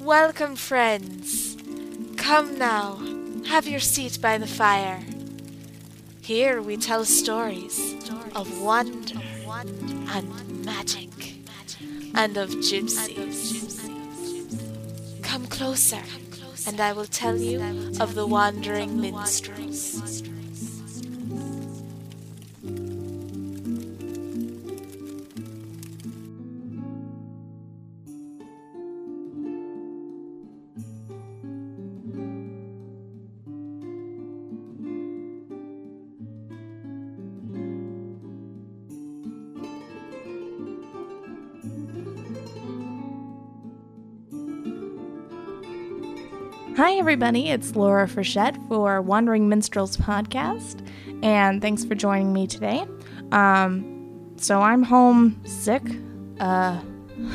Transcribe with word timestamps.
Welcome, 0.00 0.56
friends. 0.56 1.58
Come 2.16 2.58
now, 2.58 2.98
have 3.48 3.68
your 3.68 3.80
seat 3.80 4.18
by 4.22 4.38
the 4.38 4.46
fire. 4.46 5.04
Here 6.22 6.62
we 6.62 6.78
tell 6.78 7.04
stories 7.04 7.94
of 8.34 8.62
wonder 8.62 9.20
and 9.46 10.64
magic 10.64 11.34
and 12.14 12.38
of 12.38 12.48
gypsies. 12.48 13.78
Come 15.22 15.46
closer, 15.46 16.02
and 16.66 16.80
I 16.80 16.94
will 16.94 17.04
tell 17.04 17.36
you 17.36 17.60
of 18.00 18.14
the 18.14 18.26
wandering 18.26 18.98
minstrels. 18.98 20.09
Everybody. 47.10 47.48
It's 47.48 47.74
Laura 47.74 48.06
Frechette 48.06 48.68
for 48.68 49.02
Wandering 49.02 49.48
Minstrels 49.48 49.96
podcast, 49.96 50.80
and 51.24 51.60
thanks 51.60 51.84
for 51.84 51.96
joining 51.96 52.32
me 52.32 52.46
today. 52.46 52.86
Um, 53.32 54.32
so 54.36 54.60
I'm 54.60 54.84
home 54.84 55.40
sick 55.44 55.82
uh, 56.38 56.80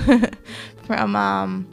from 0.85 1.17
um, 1.17 1.67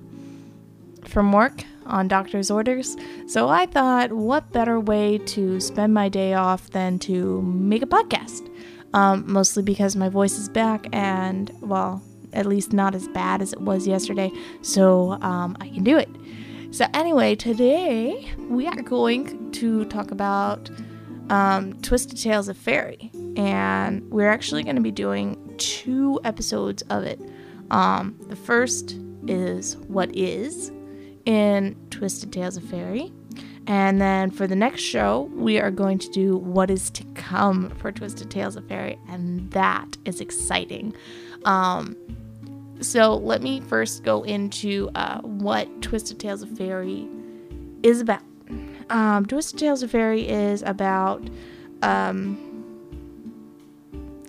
from 1.04 1.30
work 1.30 1.62
on 1.86 2.08
doctor's 2.08 2.50
orders. 2.50 2.96
So 3.28 3.48
I 3.48 3.66
thought, 3.66 4.12
what 4.12 4.50
better 4.50 4.80
way 4.80 5.18
to 5.18 5.60
spend 5.60 5.94
my 5.94 6.08
day 6.08 6.34
off 6.34 6.70
than 6.70 6.98
to 7.00 7.40
make 7.42 7.82
a 7.82 7.86
podcast? 7.86 8.52
Um, 8.94 9.22
mostly 9.32 9.62
because 9.62 9.94
my 9.94 10.08
voice 10.08 10.36
is 10.38 10.48
back, 10.48 10.88
and 10.92 11.52
well, 11.60 12.02
at 12.32 12.46
least 12.46 12.72
not 12.72 12.96
as 12.96 13.06
bad 13.06 13.40
as 13.40 13.52
it 13.52 13.60
was 13.60 13.86
yesterday. 13.86 14.32
So 14.60 15.12
um, 15.22 15.56
I 15.60 15.68
can 15.68 15.84
do 15.84 15.96
it. 15.96 16.08
So, 16.72 16.86
anyway, 16.94 17.34
today 17.34 18.32
we 18.48 18.66
are 18.66 18.80
going 18.80 19.52
to 19.52 19.84
talk 19.84 20.10
about 20.10 20.70
um, 21.28 21.74
Twisted 21.82 22.18
Tales 22.18 22.48
of 22.48 22.56
Faerie, 22.56 23.10
and 23.36 24.10
we're 24.10 24.30
actually 24.30 24.62
going 24.62 24.76
to 24.76 24.82
be 24.82 24.90
doing 24.90 25.54
two 25.58 26.18
episodes 26.24 26.80
of 26.88 27.04
it. 27.04 27.20
Um, 27.70 28.18
the 28.28 28.36
first 28.36 28.96
is 29.28 29.76
What 29.88 30.16
Is 30.16 30.72
in 31.26 31.76
Twisted 31.90 32.32
Tales 32.32 32.56
of 32.56 32.64
Faerie, 32.64 33.12
and 33.66 34.00
then 34.00 34.30
for 34.30 34.46
the 34.46 34.56
next 34.56 34.80
show, 34.80 35.30
we 35.34 35.58
are 35.58 35.70
going 35.70 35.98
to 35.98 36.10
do 36.10 36.38
What 36.38 36.70
Is 36.70 36.88
to 36.92 37.04
Come 37.12 37.68
for 37.76 37.92
Twisted 37.92 38.30
Tales 38.30 38.56
of 38.56 38.66
Faerie, 38.66 38.98
and 39.10 39.50
that 39.50 39.98
is 40.06 40.22
exciting. 40.22 40.94
Um, 41.44 41.98
so 42.82 43.16
let 43.16 43.42
me 43.42 43.60
first 43.60 44.02
go 44.02 44.22
into 44.22 44.90
uh, 44.94 45.20
what 45.20 45.82
Twisted 45.82 46.18
Tales 46.18 46.42
of 46.42 46.50
Faerie 46.56 47.08
is 47.82 48.00
about. 48.00 48.22
Um, 48.90 49.26
Twisted 49.26 49.58
Tales 49.58 49.82
of 49.82 49.90
Faerie 49.90 50.28
is 50.28 50.62
about. 50.62 51.28
Um, 51.82 52.38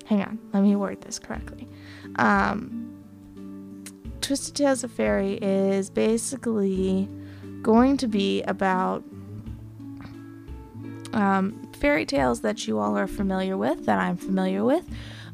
hang 0.05 0.21
on, 0.21 0.39
let 0.53 0.63
me 0.63 0.75
word 0.75 1.01
this 1.01 1.19
correctly. 1.19 1.67
Um, 2.15 2.83
Twisted 4.21 4.55
Tales 4.55 4.83
of 4.83 4.91
Faerie 4.91 5.37
is 5.41 5.89
basically 5.89 7.09
going 7.61 7.97
to 7.97 8.07
be 8.07 8.41
about 8.43 9.03
um, 11.13 11.69
fairy 11.73 12.05
tales 12.05 12.41
that 12.41 12.67
you 12.67 12.79
all 12.79 12.97
are 12.97 13.07
familiar 13.07 13.57
with, 13.57 13.85
that 13.85 13.99
I'm 13.99 14.17
familiar 14.17 14.63
with, 14.63 14.85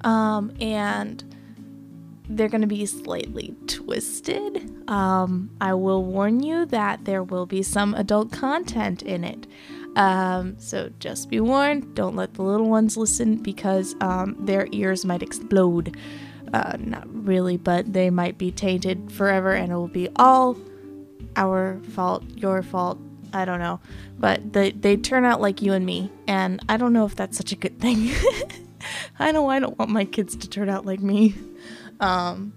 um, 0.02 0.52
and 0.59 1.24
they're 2.29 2.47
going 2.47 2.62
to 2.62 2.67
be 2.67 2.85
slightly 2.85 3.56
twisted. 3.66 4.88
Um, 4.88 5.50
I 5.59 5.73
will 5.73 6.03
warn 6.03 6.41
you 6.44 6.66
that 6.67 7.06
there 7.06 7.23
will 7.23 7.47
be 7.47 7.63
some 7.63 7.95
adult 7.95 8.31
content 8.31 9.01
in 9.01 9.23
it. 9.23 9.47
Um, 9.95 10.57
so 10.59 10.91
just 11.00 11.29
be 11.29 11.40
warned. 11.40 11.95
Don't 11.95 12.16
let 12.16 12.35
the 12.35 12.44
little 12.44 12.69
ones 12.69 12.95
listen 12.95 13.38
because 13.38 13.95
um, 14.00 14.35
their 14.40 14.67
ears 14.72 15.03
might 15.06 15.23
explode. 15.23 15.97
Uh, 16.53 16.78
not 16.79 17.07
really, 17.12 17.57
but 17.57 17.91
they 17.94 18.12
might 18.12 18.38
be 18.38 18.51
tainted 18.51 19.11
forever 19.11 19.53
and 19.53 19.72
it 19.72 19.75
will 19.75 19.88
be 19.88 20.09
all 20.16 20.56
our 21.35 21.81
fault, 21.91 22.23
your 22.35 22.61
fault. 22.61 23.00
I 23.34 23.46
don't 23.46 23.59
know. 23.59 23.79
But 24.19 24.53
they, 24.53 24.72
they 24.72 24.97
turn 24.97 25.25
out 25.25 25.41
like 25.41 25.63
you 25.63 25.73
and 25.73 25.85
me. 25.85 26.11
And 26.28 26.61
I 26.69 26.78
don't 26.78 26.94
know 26.94 27.06
if 27.06 27.16
that's 27.16 27.38
such 27.38 27.51
a 27.51 27.56
good 27.56 27.79
thing. 27.79 28.11
I 29.19 29.31
know 29.31 29.50
I 29.50 29.59
don't 29.59 29.78
want 29.78 29.91
my 29.91 30.06
kids 30.06 30.35
to 30.38 30.47
turn 30.50 30.69
out 30.69 30.85
like 30.85 31.00
me 31.00 31.35
um, 31.99 32.53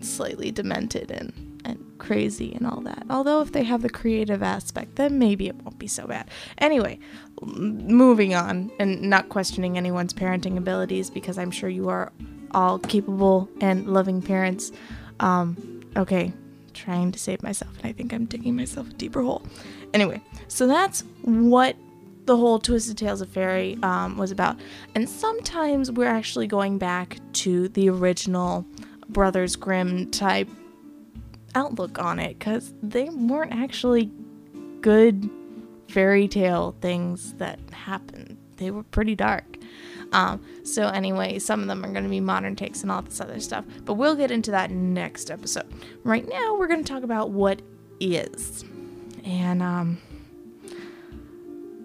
slightly 0.00 0.50
demented 0.50 1.10
and, 1.10 1.60
and 1.64 1.78
crazy 1.98 2.54
and 2.54 2.66
all 2.66 2.80
that. 2.82 3.04
Although, 3.10 3.40
if 3.40 3.52
they 3.52 3.64
have 3.64 3.82
the 3.82 3.90
creative 3.90 4.42
aspect, 4.42 4.96
then 4.96 5.18
maybe 5.18 5.48
it 5.48 5.56
won't 5.56 5.78
be 5.78 5.86
so 5.86 6.06
bad. 6.06 6.28
Anyway, 6.58 6.98
moving 7.40 8.34
on 8.34 8.70
and 8.78 9.02
not 9.02 9.28
questioning 9.28 9.76
anyone's 9.76 10.12
parenting 10.12 10.56
abilities 10.56 11.10
because 11.10 11.38
I'm 11.38 11.50
sure 11.50 11.68
you 11.68 11.88
are 11.88 12.12
all 12.52 12.78
capable 12.78 13.48
and 13.60 13.86
loving 13.86 14.22
parents. 14.22 14.72
Um, 15.20 15.82
okay, 15.96 16.32
trying 16.74 17.12
to 17.12 17.18
save 17.18 17.42
myself, 17.42 17.76
and 17.78 17.86
I 17.86 17.92
think 17.92 18.12
I'm 18.12 18.24
digging 18.24 18.56
myself 18.56 18.90
a 18.90 18.92
deeper 18.94 19.22
hole. 19.22 19.42
Anyway, 19.94 20.20
so 20.48 20.66
that's 20.66 21.04
what 21.22 21.76
the 22.24 22.36
whole 22.36 22.58
Twisted 22.58 22.98
Tales 22.98 23.20
of 23.20 23.28
Faerie 23.28 23.78
um, 23.82 24.16
was 24.16 24.30
about. 24.30 24.58
And 24.94 25.08
sometimes 25.08 25.90
we're 25.90 26.06
actually 26.06 26.46
going 26.46 26.78
back 26.78 27.18
to 27.34 27.68
the 27.68 27.88
original 27.90 28.66
Brothers 29.08 29.56
Grimm 29.56 30.10
type 30.10 30.48
outlook 31.54 31.98
on 31.98 32.18
it 32.18 32.38
because 32.38 32.72
they 32.82 33.10
weren't 33.10 33.52
actually 33.52 34.10
good 34.80 35.28
fairy 35.88 36.28
tale 36.28 36.74
things 36.80 37.34
that 37.34 37.58
happened. 37.72 38.38
They 38.56 38.70
were 38.70 38.84
pretty 38.84 39.14
dark. 39.14 39.58
Um, 40.12 40.42
so, 40.62 40.88
anyway, 40.88 41.38
some 41.38 41.62
of 41.62 41.68
them 41.68 41.84
are 41.84 41.90
going 41.90 42.04
to 42.04 42.10
be 42.10 42.20
modern 42.20 42.54
takes 42.54 42.82
and 42.82 42.92
all 42.92 43.02
this 43.02 43.20
other 43.20 43.40
stuff, 43.40 43.64
but 43.84 43.94
we'll 43.94 44.14
get 44.14 44.30
into 44.30 44.50
that 44.50 44.70
next 44.70 45.30
episode. 45.30 45.72
Right 46.04 46.28
now, 46.28 46.56
we're 46.56 46.66
going 46.68 46.84
to 46.84 46.92
talk 46.92 47.02
about 47.02 47.30
what 47.30 47.62
is. 47.98 48.64
And, 49.24 49.62
um, 49.62 49.98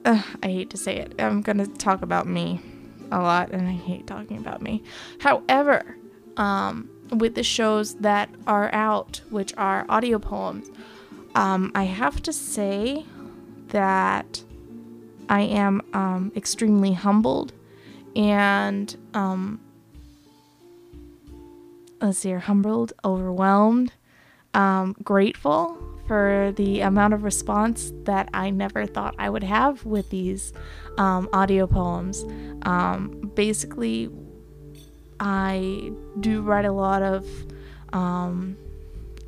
uh, 0.07 0.23
I 0.41 0.47
hate 0.47 0.69
to 0.72 0.78
say 0.78 0.97
it. 0.97 1.13
I'm 1.19 1.41
going 1.41 1.57
to 1.57 1.68
talk 1.68 2.01
about 2.01 2.28
me 2.28 2.62
a 3.12 3.19
lot, 3.19 3.51
and 3.51 3.68
I 3.68 3.73
hate 3.73 4.07
talking 4.07 4.38
about 4.38 4.62
me. 4.62 4.81
However, 5.19 5.97
um, 6.38 6.90
with 7.12 7.35
the 7.35 7.44
shows 7.44 7.95
that 7.95 8.29
are 8.47 8.73
out, 8.73 9.22
which 9.29 9.53
are 9.57 9.85
audio 9.90 10.18
poems, 10.18 10.72
um, 11.35 11.72
I 11.75 11.84
have 11.84 12.23
to 12.23 12.34
say 12.34 13.06
that 13.68 14.44
I 15.29 15.41
am 15.41 15.81
um, 15.94 16.31
extremely 16.35 16.94
humbled 16.94 17.51
and 18.16 18.95
um, 19.13 19.59
let's 22.01 22.19
see, 22.19 22.31
humbled, 22.31 22.94
overwhelmed, 23.03 23.91
um, 24.53 24.95
grateful 25.03 25.78
for 26.07 26.53
the 26.56 26.81
amount 26.81 27.13
of 27.13 27.23
response 27.23 27.91
that 28.03 28.29
I 28.34 28.50
never 28.50 28.85
thought 28.85 29.16
I 29.19 29.29
would 29.29 29.44
have 29.44 29.85
with 29.85 30.09
these 30.09 30.53
um, 30.97 31.29
audio 31.34 31.68
poems. 31.68 32.25
Um, 32.63 33.31
basically, 33.35 34.09
I 35.19 35.91
do 36.19 36.41
write 36.41 36.66
a 36.66 36.72
lot 36.72 37.03
of 37.03 37.28
um, 37.92 38.57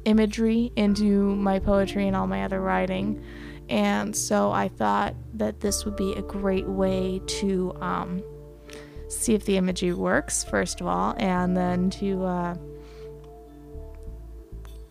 imagery 0.05 0.71
into 0.75 1.35
my 1.35 1.59
poetry 1.59 2.07
and 2.07 2.15
all 2.15 2.27
my 2.27 2.43
other 2.43 2.61
writing. 2.61 3.21
And 3.67 4.15
so 4.15 4.51
I 4.51 4.69
thought 4.69 5.15
that 5.35 5.59
this 5.59 5.85
would 5.85 5.95
be 5.95 6.13
a 6.13 6.21
great 6.21 6.67
way 6.67 7.21
to 7.25 7.75
um, 7.81 8.23
see 9.09 9.35
if 9.35 9.45
the 9.45 9.57
imagery 9.57 9.93
works, 9.93 10.43
first 10.43 10.81
of 10.81 10.87
all, 10.87 11.13
and 11.17 11.55
then 11.55 11.89
to. 11.91 12.23
Uh, 12.23 12.55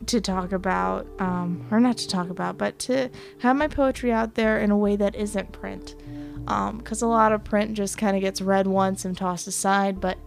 to 0.08 0.20
talk 0.20 0.52
about, 0.52 1.06
um, 1.18 1.66
or 1.70 1.80
not 1.80 1.96
to 1.98 2.08
talk 2.08 2.30
about, 2.30 2.58
but 2.58 2.78
to 2.80 3.10
have 3.38 3.56
my 3.56 3.68
poetry 3.68 4.12
out 4.12 4.34
there 4.34 4.58
in 4.58 4.70
a 4.70 4.76
way 4.76 4.96
that 4.96 5.14
isn't 5.14 5.52
print. 5.52 5.94
Because 6.44 7.02
um, 7.02 7.08
a 7.08 7.10
lot 7.10 7.32
of 7.32 7.44
print 7.44 7.74
just 7.74 7.98
kind 7.98 8.16
of 8.16 8.22
gets 8.22 8.40
read 8.40 8.66
once 8.66 9.04
and 9.04 9.16
tossed 9.16 9.46
aside, 9.46 10.00
but 10.00 10.18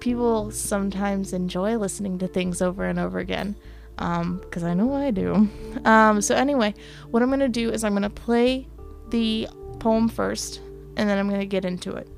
people 0.00 0.50
sometimes 0.50 1.32
enjoy 1.32 1.76
listening 1.76 2.18
to 2.18 2.28
things 2.28 2.60
over 2.60 2.84
and 2.84 2.98
over 2.98 3.18
again. 3.18 3.56
Because 3.96 4.62
um, 4.62 4.68
I 4.68 4.74
know 4.74 4.94
I 4.94 5.10
do. 5.10 5.48
Um, 5.84 6.20
so, 6.22 6.34
anyway, 6.34 6.74
what 7.10 7.22
I'm 7.22 7.28
going 7.28 7.40
to 7.40 7.48
do 7.48 7.70
is 7.70 7.84
I'm 7.84 7.92
going 7.92 8.02
to 8.02 8.10
play 8.10 8.66
the 9.10 9.46
poem 9.78 10.08
first, 10.08 10.60
and 10.96 11.08
then 11.08 11.18
I'm 11.18 11.28
going 11.28 11.40
to 11.40 11.46
get 11.46 11.64
into 11.64 11.94
it. 11.96 12.08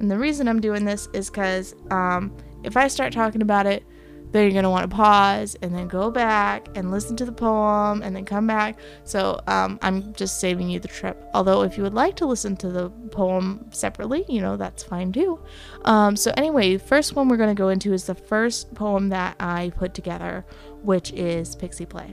And 0.00 0.10
the 0.10 0.18
reason 0.18 0.48
I'm 0.48 0.60
doing 0.60 0.84
this 0.84 1.08
is 1.12 1.30
because 1.30 1.74
um, 1.90 2.36
if 2.64 2.76
I 2.76 2.88
start 2.88 3.12
talking 3.12 3.42
about 3.42 3.66
it, 3.66 3.84
then 4.32 4.42
you're 4.42 4.52
going 4.52 4.64
to 4.64 4.70
want 4.70 4.88
to 4.88 4.94
pause 4.94 5.56
and 5.62 5.74
then 5.74 5.88
go 5.88 6.10
back 6.10 6.68
and 6.74 6.90
listen 6.90 7.16
to 7.16 7.24
the 7.24 7.32
poem 7.32 8.02
and 8.02 8.14
then 8.14 8.24
come 8.24 8.46
back. 8.46 8.78
So 9.04 9.40
um, 9.46 9.78
I'm 9.82 10.12
just 10.14 10.40
saving 10.40 10.68
you 10.68 10.80
the 10.80 10.88
trip. 10.88 11.22
Although, 11.34 11.62
if 11.62 11.76
you 11.76 11.82
would 11.82 11.94
like 11.94 12.16
to 12.16 12.26
listen 12.26 12.56
to 12.58 12.70
the 12.70 12.90
poem 13.10 13.66
separately, 13.70 14.24
you 14.28 14.40
know, 14.40 14.56
that's 14.56 14.82
fine 14.82 15.12
too. 15.12 15.40
Um, 15.84 16.16
so, 16.16 16.32
anyway, 16.36 16.76
first 16.78 17.16
one 17.16 17.28
we're 17.28 17.36
going 17.36 17.54
to 17.54 17.60
go 17.60 17.68
into 17.68 17.92
is 17.92 18.04
the 18.04 18.14
first 18.14 18.74
poem 18.74 19.08
that 19.08 19.36
I 19.40 19.72
put 19.76 19.94
together, 19.94 20.44
which 20.82 21.12
is 21.12 21.56
Pixie 21.56 21.86
Play. 21.86 22.12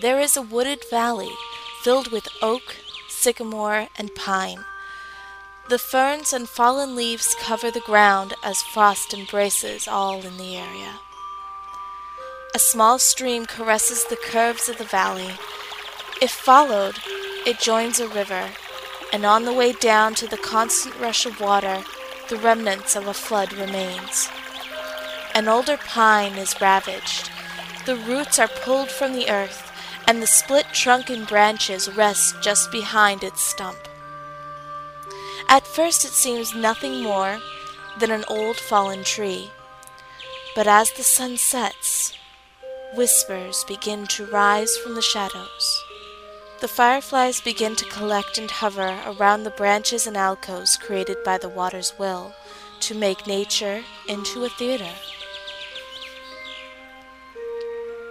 There 0.00 0.18
is 0.18 0.34
a 0.34 0.42
wooded 0.42 0.78
valley 0.90 1.30
filled 1.82 2.10
with 2.10 2.26
oak, 2.40 2.76
sycamore, 3.10 3.88
and 3.98 4.14
pine. 4.14 4.64
The 5.70 5.78
ferns 5.78 6.32
and 6.32 6.48
fallen 6.48 6.96
leaves 6.96 7.36
cover 7.38 7.70
the 7.70 7.78
ground 7.78 8.34
as 8.42 8.60
frost 8.60 9.14
embraces 9.14 9.86
all 9.86 10.20
in 10.20 10.36
the 10.36 10.56
area. 10.56 10.98
A 12.56 12.58
small 12.58 12.98
stream 12.98 13.46
caresses 13.46 14.04
the 14.06 14.16
curves 14.16 14.68
of 14.68 14.78
the 14.78 14.84
valley. 14.84 15.30
If 16.20 16.32
followed, 16.32 16.96
it 17.46 17.60
joins 17.60 18.00
a 18.00 18.08
river, 18.08 18.48
and 19.12 19.24
on 19.24 19.44
the 19.44 19.52
way 19.52 19.70
down 19.70 20.14
to 20.14 20.26
the 20.26 20.38
constant 20.38 20.98
rush 20.98 21.24
of 21.24 21.40
water, 21.40 21.84
the 22.28 22.36
remnants 22.36 22.96
of 22.96 23.06
a 23.06 23.14
flood 23.14 23.52
remains. 23.52 24.28
An 25.36 25.46
older 25.46 25.76
pine 25.76 26.32
is 26.32 26.60
ravaged. 26.60 27.30
The 27.86 27.94
roots 27.94 28.40
are 28.40 28.48
pulled 28.48 28.90
from 28.90 29.12
the 29.12 29.30
earth, 29.30 29.70
and 30.08 30.20
the 30.20 30.26
split 30.26 30.66
trunk 30.72 31.10
and 31.10 31.28
branches 31.28 31.88
rest 31.94 32.42
just 32.42 32.72
behind 32.72 33.22
its 33.22 33.40
stump. 33.40 33.78
At 35.50 35.66
first 35.66 36.04
it 36.04 36.12
seems 36.12 36.54
nothing 36.54 37.02
more 37.02 37.40
than 37.98 38.12
an 38.12 38.24
old 38.28 38.56
fallen 38.56 39.02
tree, 39.02 39.50
but 40.54 40.68
as 40.68 40.92
the 40.92 41.02
sun 41.02 41.38
sets, 41.38 42.16
whispers 42.94 43.64
begin 43.64 44.06
to 44.14 44.26
rise 44.26 44.76
from 44.76 44.94
the 44.94 45.02
shadows. 45.02 45.84
The 46.60 46.68
fireflies 46.68 47.40
begin 47.40 47.74
to 47.76 47.84
collect 47.86 48.38
and 48.38 48.48
hover 48.48 49.00
around 49.04 49.42
the 49.42 49.50
branches 49.50 50.06
and 50.06 50.16
alcoves 50.16 50.76
created 50.76 51.16
by 51.24 51.36
the 51.36 51.48
water's 51.48 51.98
will 51.98 52.32
to 52.82 52.94
make 52.94 53.26
nature 53.26 53.82
into 54.06 54.44
a 54.44 54.50
theater. 54.50 54.94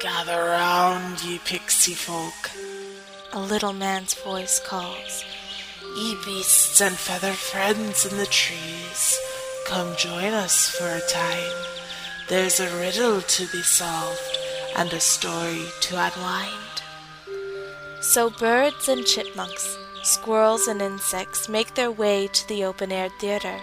Gather 0.01 0.43
round, 0.43 1.23
ye 1.23 1.39
pixie 1.39 1.93
folk, 1.93 2.51
a 3.31 3.39
little 3.39 3.73
man's 3.73 4.13
voice 4.13 4.59
calls. 4.59 5.23
Ye 5.95 6.17
beasts 6.25 6.81
and 6.81 6.95
feathered 6.95 7.35
friends 7.35 8.05
in 8.05 8.17
the 8.17 8.25
trees, 8.25 9.19
come 9.65 9.95
join 9.97 10.33
us 10.33 10.69
for 10.69 10.87
a 10.87 11.01
time. 11.07 11.65
There's 12.27 12.59
a 12.59 12.75
riddle 12.77 13.21
to 13.21 13.47
be 13.47 13.61
solved 13.61 14.37
and 14.75 14.91
a 14.93 14.99
story 14.99 15.65
to 15.81 15.95
unwind. 15.95 16.81
So 18.01 18.29
birds 18.29 18.87
and 18.87 19.05
chipmunks, 19.05 19.77
squirrels 20.03 20.67
and 20.67 20.81
insects 20.81 21.49
make 21.49 21.75
their 21.75 21.91
way 21.91 22.27
to 22.27 22.47
the 22.47 22.63
open 22.63 22.91
air 22.91 23.09
theater 23.19 23.59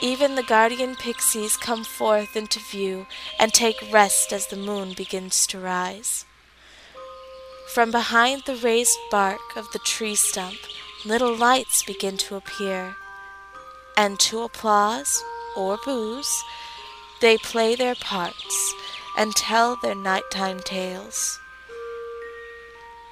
even 0.00 0.36
the 0.36 0.44
guardian 0.44 0.94
pixies 0.94 1.56
come 1.56 1.82
forth 1.82 2.36
into 2.36 2.60
view 2.60 3.06
and 3.38 3.52
take 3.52 3.92
rest 3.92 4.32
as 4.32 4.46
the 4.46 4.56
moon 4.56 4.92
begins 4.92 5.44
to 5.48 5.58
rise. 5.58 6.24
From 7.74 7.90
behind 7.90 8.44
the 8.46 8.54
raised 8.56 8.96
bark 9.10 9.56
of 9.56 9.70
the 9.72 9.80
tree 9.80 10.14
stump, 10.14 10.58
little 11.08 11.34
lights 11.34 11.82
begin 11.82 12.16
to 12.18 12.36
appear, 12.36 12.94
and 13.96 14.20
to 14.20 14.42
applause 14.42 15.24
or 15.56 15.76
booze, 15.84 16.44
they 17.20 17.36
play 17.38 17.74
their 17.74 17.96
parts 17.96 18.74
and 19.16 19.34
tell 19.34 19.76
their 19.82 19.96
nighttime 19.96 20.60
tales. 20.60 21.40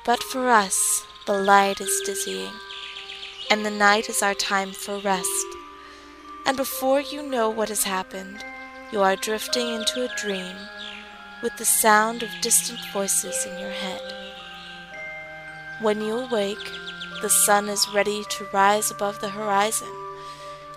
But 0.04 0.22
for 0.22 0.48
us, 0.48 1.04
the 1.26 1.32
light 1.32 1.80
is 1.80 2.02
dizzying, 2.04 2.52
and 3.50 3.66
the 3.66 3.70
night 3.70 4.08
is 4.08 4.22
our 4.22 4.34
time 4.34 4.70
for 4.70 4.98
rest 5.00 5.56
and 6.46 6.56
before 6.56 7.00
you 7.00 7.28
know 7.28 7.50
what 7.50 7.70
has 7.70 7.82
happened, 7.82 8.44
you 8.92 9.02
are 9.02 9.16
drifting 9.16 9.66
into 9.74 10.04
a 10.04 10.16
dream 10.16 10.54
with 11.42 11.56
the 11.56 11.64
sound 11.64 12.22
of 12.22 12.30
distant 12.40 12.78
voices 12.92 13.44
in 13.44 13.58
your 13.58 13.72
head. 13.72 14.00
When 15.80 16.00
you 16.00 16.18
awake, 16.18 16.70
the 17.22 17.30
sun 17.30 17.68
is 17.68 17.88
ready 17.94 18.24
to 18.24 18.46
rise 18.52 18.90
above 18.90 19.20
the 19.20 19.30
horizon. 19.30 19.88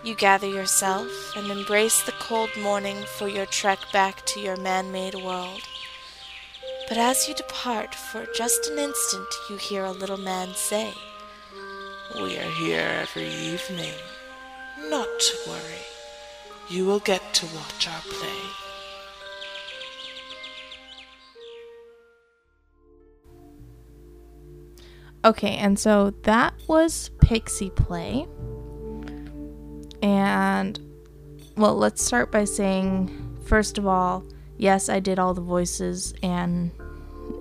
You 0.03 0.15
gather 0.15 0.47
yourself 0.47 1.35
and 1.35 1.51
embrace 1.51 2.01
the 2.03 2.13
cold 2.13 2.49
morning 2.57 3.03
for 3.17 3.27
your 3.27 3.45
trek 3.45 3.79
back 3.91 4.25
to 4.27 4.39
your 4.39 4.55
man 4.55 4.91
made 4.91 5.15
world. 5.15 5.61
But 6.87 6.97
as 6.97 7.27
you 7.27 7.35
depart 7.35 7.93
for 7.93 8.25
just 8.33 8.69
an 8.69 8.79
instant, 8.79 9.27
you 9.49 9.57
hear 9.57 9.83
a 9.83 9.91
little 9.91 10.17
man 10.17 10.53
say, 10.55 10.93
We 12.15 12.37
are 12.37 12.51
here 12.51 12.87
every 13.01 13.27
evening. 13.27 13.93
Not 14.89 15.07
to 15.19 15.49
worry. 15.49 15.85
You 16.69 16.85
will 16.85 16.99
get 16.99 17.33
to 17.35 17.45
watch 17.47 17.87
our 17.87 18.01
play. 18.01 18.68
Okay, 25.25 25.57
and 25.57 25.77
so 25.77 26.11
that 26.23 26.53
was 26.67 27.09
Pixie 27.21 27.71
Play. 27.71 28.25
And, 30.01 30.79
well, 31.57 31.75
let's 31.75 32.03
start 32.03 32.31
by 32.31 32.45
saying, 32.45 33.37
first 33.43 33.77
of 33.77 33.85
all, 33.85 34.23
yes, 34.57 34.87
I 34.87 35.01
did 35.01 35.19
all 35.19 35.33
the 35.33 35.41
voices, 35.41 36.13
and 36.23 36.71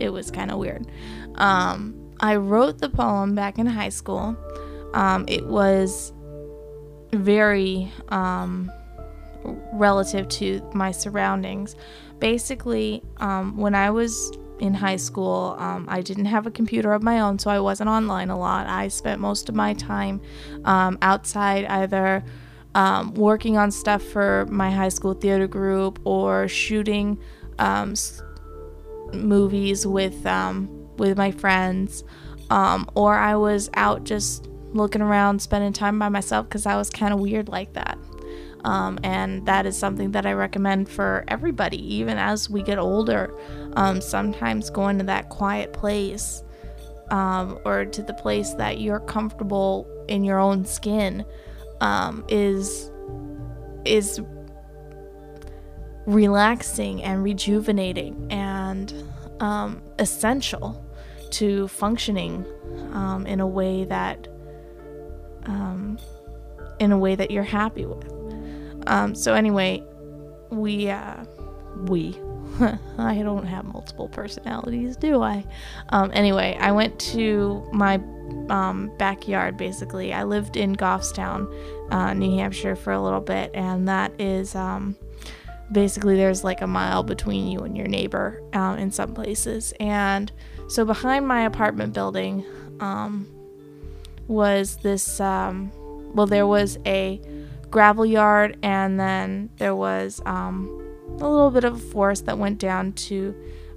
it 0.01 0.11
was 0.11 0.31
kind 0.33 0.51
of 0.51 0.59
weird. 0.59 0.91
Um, 1.37 1.95
I 2.19 2.35
wrote 2.35 2.79
the 2.79 2.89
poem 2.89 3.37
back 3.37 3.59
in 3.59 3.67
high 3.67 3.91
school. 3.91 4.37
Um, 4.93 5.25
it 5.29 5.47
was 5.47 6.13
very 7.13 7.93
um, 8.09 8.73
relative 9.73 10.29
to 10.29 10.69
my 10.75 10.91
surroundings. 10.91 11.77
Basically, 12.19 13.05
um, 13.19 13.57
when 13.57 13.77
I 13.77 13.91
was 13.91 14.37
in 14.61 14.75
high 14.75 14.97
school, 14.97 15.57
um, 15.59 15.87
I 15.89 16.01
didn't 16.01 16.27
have 16.27 16.47
a 16.47 16.51
computer 16.51 16.93
of 16.93 17.03
my 17.03 17.21
own, 17.21 17.39
so 17.39 17.51
I 17.51 17.61
wasn't 17.61 17.89
online 17.89 18.31
a 18.31 18.39
lot. 18.39 18.67
I 18.67 18.89
spent 18.89 19.21
most 19.21 19.49
of 19.49 19.55
my 19.55 19.75
time 19.75 20.21
um, 20.65 20.99
outside, 21.03 21.65
either 21.67 22.25
um, 22.75 23.15
working 23.15 23.57
on 23.57 23.71
stuff 23.71 24.03
for 24.03 24.47
my 24.51 24.71
high 24.71 24.89
school 24.89 25.15
theater 25.15 25.47
group 25.47 26.01
or 26.05 26.49
shooting 26.49 27.19
um, 27.59 27.95
movies 29.13 29.87
with 29.87 30.27
with 30.97 31.17
my 31.17 31.31
friends, 31.31 32.05
or 32.51 33.15
I 33.15 33.37
was 33.37 33.71
out 33.75 34.05
just 34.05 34.49
looking 34.73 35.03
around, 35.03 35.41
spending 35.41 35.73
time 35.73 35.99
by 35.99 36.09
myself 36.09 36.49
because 36.49 36.67
I 36.67 36.77
was 36.77 36.91
kind 36.91 37.13
of 37.13 37.21
weird 37.21 37.49
like 37.49 37.73
that. 37.75 37.99
Um, 38.65 38.99
and 39.03 39.47
that 39.47 39.67
is 39.67 39.79
something 39.79 40.13
that 40.13 40.27
I 40.27 40.33
recommend 40.33 40.89
for 40.89 41.25
everybody, 41.29 41.95
even 41.95 42.19
as 42.19 42.51
we 42.51 42.63
get 42.63 42.79
older. 42.79 43.33
Um, 43.75 44.01
sometimes 44.01 44.71
going 44.71 44.99
to 44.99 45.05
that 45.05 45.29
quiet 45.29 45.73
place 45.73 46.43
um, 47.11 47.59
or 47.65 47.85
to 47.85 48.03
the 48.03 48.15
place 48.15 48.55
that 48.55 48.81
you're 48.81 49.01
comfortable 49.01 49.87
in 50.09 50.25
your 50.25 50.39
own 50.39 50.65
skin 50.65 51.25
um, 51.81 52.25
is 52.29 52.91
is 53.85 54.21
relaxing 56.07 57.03
and 57.03 57.23
rejuvenating 57.23 58.27
and 58.31 58.93
um, 59.41 59.83
essential 59.99 60.85
to 61.31 61.69
functioning 61.69 62.45
um, 62.93 63.27
in 63.27 63.41
a 63.41 63.47
way 63.47 63.85
that 63.85 64.27
in 66.79 66.93
a 66.93 66.99
way 66.99 67.15
that 67.15 67.31
you're 67.31 67.43
happy 67.43 67.85
with. 67.85 68.18
Um, 68.89 69.15
so 69.15 69.35
anyway, 69.35 69.85
we 70.51 70.91
uh, 70.91 71.25
we 71.87 72.19
I 72.99 73.23
don't 73.23 73.47
have 73.47 73.65
multiple 73.65 74.09
personalities, 74.09 74.97
do 74.97 75.23
I? 75.23 75.45
Um, 75.91 76.11
anyway, 76.15 76.57
I 76.61 76.73
went 76.73 76.99
to 77.01 77.65
my 77.73 78.01
um, 78.49 78.91
backyard 78.99 79.57
basically. 79.57 80.13
I 80.13 80.25
lived 80.25 80.57
in 80.57 80.75
Goffstown, 80.75 81.53
uh, 81.93 82.15
New 82.15 82.37
Hampshire 82.37 82.75
for 82.75 82.93
a 82.93 83.01
little 83.01 83.21
bit, 83.21 83.51
and 83.55 83.87
that 83.89 84.19
is 84.21 84.55
um, 84.55 84.97
basically 85.71 86.17
there's 86.17 86.43
like 86.43 86.61
a 86.63 86.67
mile 86.67 87.03
between 87.03 87.47
you 87.47 87.61
and 87.61 87.77
your 87.77 87.87
neighbor 87.87 88.43
uh, 88.55 88.77
in 88.79 88.91
some 88.91 89.15
places. 89.15 89.73
And 89.79 90.33
so 90.69 90.85
behind 90.85 91.29
my 91.29 91.43
apartment 91.43 91.93
building, 91.93 92.45
um, 92.81 93.29
was 94.27 94.77
this 94.77 95.21
um, 95.21 95.71
well, 96.15 96.27
there 96.27 96.47
was 96.47 96.79
a 96.87 97.21
gravel 97.71 98.07
yard, 98.07 98.59
and 98.63 98.99
then 98.99 99.51
there 99.57 99.75
was 99.75 100.21
um, 100.27 100.69
a 101.21 101.29
little 101.29 101.51
bit 101.51 101.65
of 101.65 101.77
a 101.77 101.79
forest 101.79 102.27
that 102.27 102.39
went 102.39 102.59
down 102.59 102.93
to 102.93 103.35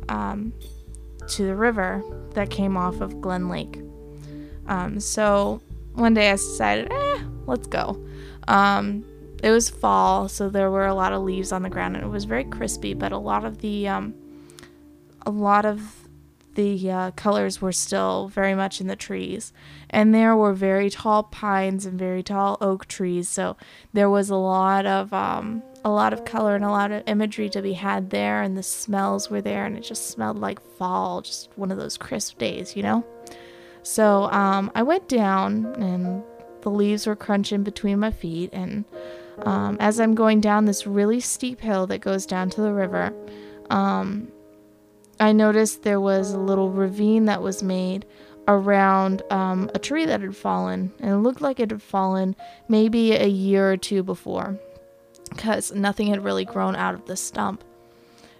um, 0.09 0.53
to 1.29 1.45
the 1.45 1.55
river 1.55 2.03
that 2.33 2.49
came 2.49 2.75
off 2.75 3.01
of 3.01 3.21
Glen 3.21 3.49
Lake. 3.49 3.79
Um, 4.67 4.99
so 4.99 5.61
one 5.93 6.13
day 6.13 6.29
I 6.29 6.33
decided, 6.33 6.91
eh, 6.91 7.23
let's 7.45 7.67
go. 7.67 8.03
Um, 8.47 9.05
it 9.43 9.51
was 9.51 9.69
fall, 9.69 10.27
so 10.27 10.49
there 10.49 10.69
were 10.69 10.85
a 10.85 10.93
lot 10.93 11.13
of 11.13 11.23
leaves 11.23 11.51
on 11.51 11.63
the 11.63 11.69
ground, 11.69 11.95
and 11.95 12.05
it 12.05 12.09
was 12.09 12.25
very 12.25 12.43
crispy. 12.43 12.93
But 12.93 13.11
a 13.11 13.17
lot 13.17 13.43
of 13.43 13.59
the 13.59 13.87
um, 13.87 14.13
a 15.25 15.31
lot 15.31 15.65
of 15.65 16.07
the 16.55 16.91
uh, 16.91 17.11
colors 17.11 17.61
were 17.61 17.71
still 17.71 18.27
very 18.27 18.53
much 18.53 18.81
in 18.81 18.87
the 18.87 18.95
trees, 18.95 19.53
and 19.91 20.15
there 20.15 20.35
were 20.35 20.53
very 20.53 20.89
tall 20.89 21.23
pines 21.23 21.85
and 21.85 21.99
very 21.99 22.23
tall 22.23 22.57
oak 22.61 22.87
trees. 22.87 23.29
So 23.29 23.57
there 23.93 24.09
was 24.09 24.29
a 24.29 24.35
lot 24.35 24.85
of 24.85 25.13
um, 25.13 25.61
a 25.83 25.91
lot 25.91 26.13
of 26.13 26.25
color 26.25 26.55
and 26.55 26.63
a 26.63 26.69
lot 26.69 26.91
of 26.91 27.03
imagery 27.07 27.49
to 27.49 27.61
be 27.61 27.73
had 27.73 28.09
there, 28.09 28.41
and 28.41 28.57
the 28.57 28.63
smells 28.63 29.29
were 29.29 29.41
there, 29.41 29.65
and 29.65 29.77
it 29.77 29.81
just 29.81 30.09
smelled 30.09 30.39
like 30.39 30.59
fall, 30.77 31.21
just 31.21 31.49
one 31.55 31.71
of 31.71 31.77
those 31.77 31.97
crisp 31.97 32.37
days, 32.37 32.75
you 32.75 32.81
know. 32.81 33.05
So 33.83 34.23
um, 34.31 34.71
I 34.73 34.83
went 34.83 35.07
down, 35.07 35.65
and 35.75 36.23
the 36.61 36.69
leaves 36.69 37.05
were 37.05 37.15
crunching 37.15 37.63
between 37.63 37.99
my 37.99 38.11
feet, 38.11 38.49
and 38.53 38.85
um, 39.39 39.77
as 39.79 39.99
I'm 39.99 40.15
going 40.15 40.39
down 40.39 40.65
this 40.65 40.87
really 40.87 41.19
steep 41.19 41.59
hill 41.59 41.87
that 41.87 41.99
goes 41.99 42.25
down 42.25 42.49
to 42.51 42.61
the 42.61 42.71
river, 42.71 43.13
um, 43.69 44.31
I 45.19 45.33
noticed 45.33 45.83
there 45.83 45.99
was 45.99 46.31
a 46.31 46.39
little 46.39 46.71
ravine 46.71 47.25
that 47.25 47.41
was 47.41 47.61
made 47.61 48.05
around 48.47 49.21
um, 49.31 49.69
a 49.73 49.79
tree 49.79 50.05
that 50.05 50.21
had 50.21 50.35
fallen, 50.35 50.91
and 50.99 51.11
it 51.11 51.17
looked 51.17 51.41
like 51.41 51.59
it 51.59 51.71
had 51.71 51.81
fallen 51.81 52.35
maybe 52.67 53.13
a 53.13 53.27
year 53.27 53.71
or 53.71 53.77
two 53.77 54.03
before, 54.03 54.59
because 55.29 55.71
nothing 55.73 56.07
had 56.07 56.23
really 56.23 56.45
grown 56.45 56.75
out 56.75 56.93
of 56.93 57.05
the 57.05 57.15
stump. 57.15 57.63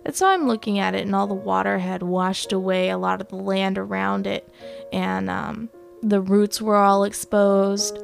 And 0.03 0.15
so 0.15 0.27
I'm 0.27 0.47
looking 0.47 0.79
at 0.79 0.95
it, 0.95 1.05
and 1.05 1.15
all 1.15 1.27
the 1.27 1.33
water 1.33 1.77
had 1.77 2.01
washed 2.01 2.51
away 2.51 2.89
a 2.89 2.97
lot 2.97 3.21
of 3.21 3.27
the 3.27 3.35
land 3.35 3.77
around 3.77 4.25
it, 4.25 4.49
and 4.91 5.29
um, 5.29 5.69
the 6.01 6.19
roots 6.19 6.61
were 6.61 6.75
all 6.75 7.03
exposed 7.03 7.99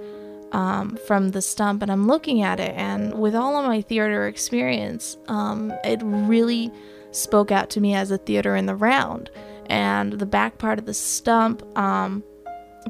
um, 0.52 0.98
from 1.08 1.32
the 1.32 1.42
stump, 1.42 1.82
and 1.82 1.92
I'm 1.92 2.08
looking 2.08 2.42
at 2.42 2.60
it, 2.60 2.76
and 2.78 3.16
with 3.16 3.36
all 3.36 3.58
of 3.58 3.66
my 3.66 3.82
theater 3.82 4.28
experience, 4.28 5.18
um, 5.28 5.74
it 5.84 6.00
really 6.04 6.72
spoke 7.12 7.52
out 7.52 7.72
to 7.72 7.82
me 7.82 7.96
as 7.96 8.12
a 8.12 8.18
theater 8.18 8.56
in 8.56 8.68
the 8.68 8.76
round. 8.76 9.32
And 9.70 10.14
the 10.14 10.26
back 10.26 10.58
part 10.58 10.80
of 10.80 10.86
the 10.86 10.94
stump, 10.94 11.62
um, 11.78 12.24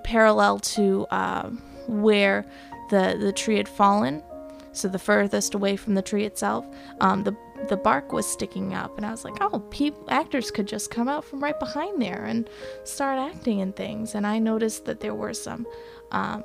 parallel 0.03 0.59
to 0.59 1.05
uh, 1.11 1.49
where 1.87 2.45
the 2.89 3.17
the 3.19 3.31
tree 3.31 3.57
had 3.57 3.67
fallen, 3.67 4.23
so 4.71 4.87
the 4.87 4.99
furthest 4.99 5.55
away 5.55 5.75
from 5.75 5.95
the 5.95 6.01
tree 6.01 6.25
itself, 6.25 6.65
um, 7.01 7.23
the 7.23 7.35
the 7.69 7.77
bark 7.77 8.13
was 8.13 8.27
sticking 8.27 8.73
up, 8.73 8.97
and 8.97 9.05
I 9.05 9.11
was 9.11 9.25
like, 9.25 9.37
oh, 9.41 9.63
actors 10.09 10.51
could 10.51 10.67
just 10.67 10.91
come 10.91 11.09
out 11.09 11.25
from 11.25 11.43
right 11.43 11.59
behind 11.59 12.01
there 12.01 12.23
and 12.23 12.47
start 12.83 13.19
acting 13.19 13.61
and 13.61 13.75
things. 13.75 14.13
And 14.13 14.27
I 14.27 14.37
noticed 14.39 14.85
that 14.85 14.99
there 14.99 15.15
were 15.15 15.33
some 15.33 15.65
um, 16.11 16.43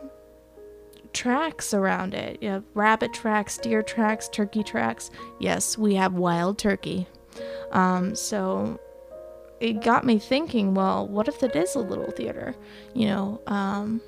tracks 1.13 1.75
around 1.75 2.15
it. 2.15 2.43
You 2.43 2.65
rabbit 2.75 3.13
tracks, 3.13 3.59
deer 3.59 3.83
tracks, 3.83 4.29
turkey 4.29 4.63
tracks. 4.63 5.11
Yes, 5.39 5.77
we 5.77 5.95
have 5.95 6.15
wild 6.15 6.59
turkey. 6.59 7.07
Um, 7.73 8.15
so 8.15 8.81
it 9.63 9.81
got 9.81 10.05
me 10.05 10.19
thinking, 10.19 10.75
well, 10.75 11.07
what 11.07 11.29
if 11.29 11.43
it 11.43 11.55
is 11.55 11.77
a 11.77 11.79
little 11.79 12.11
theater? 12.11 12.57
You 12.95 13.07
know, 13.07 13.41
um, 13.47 14.01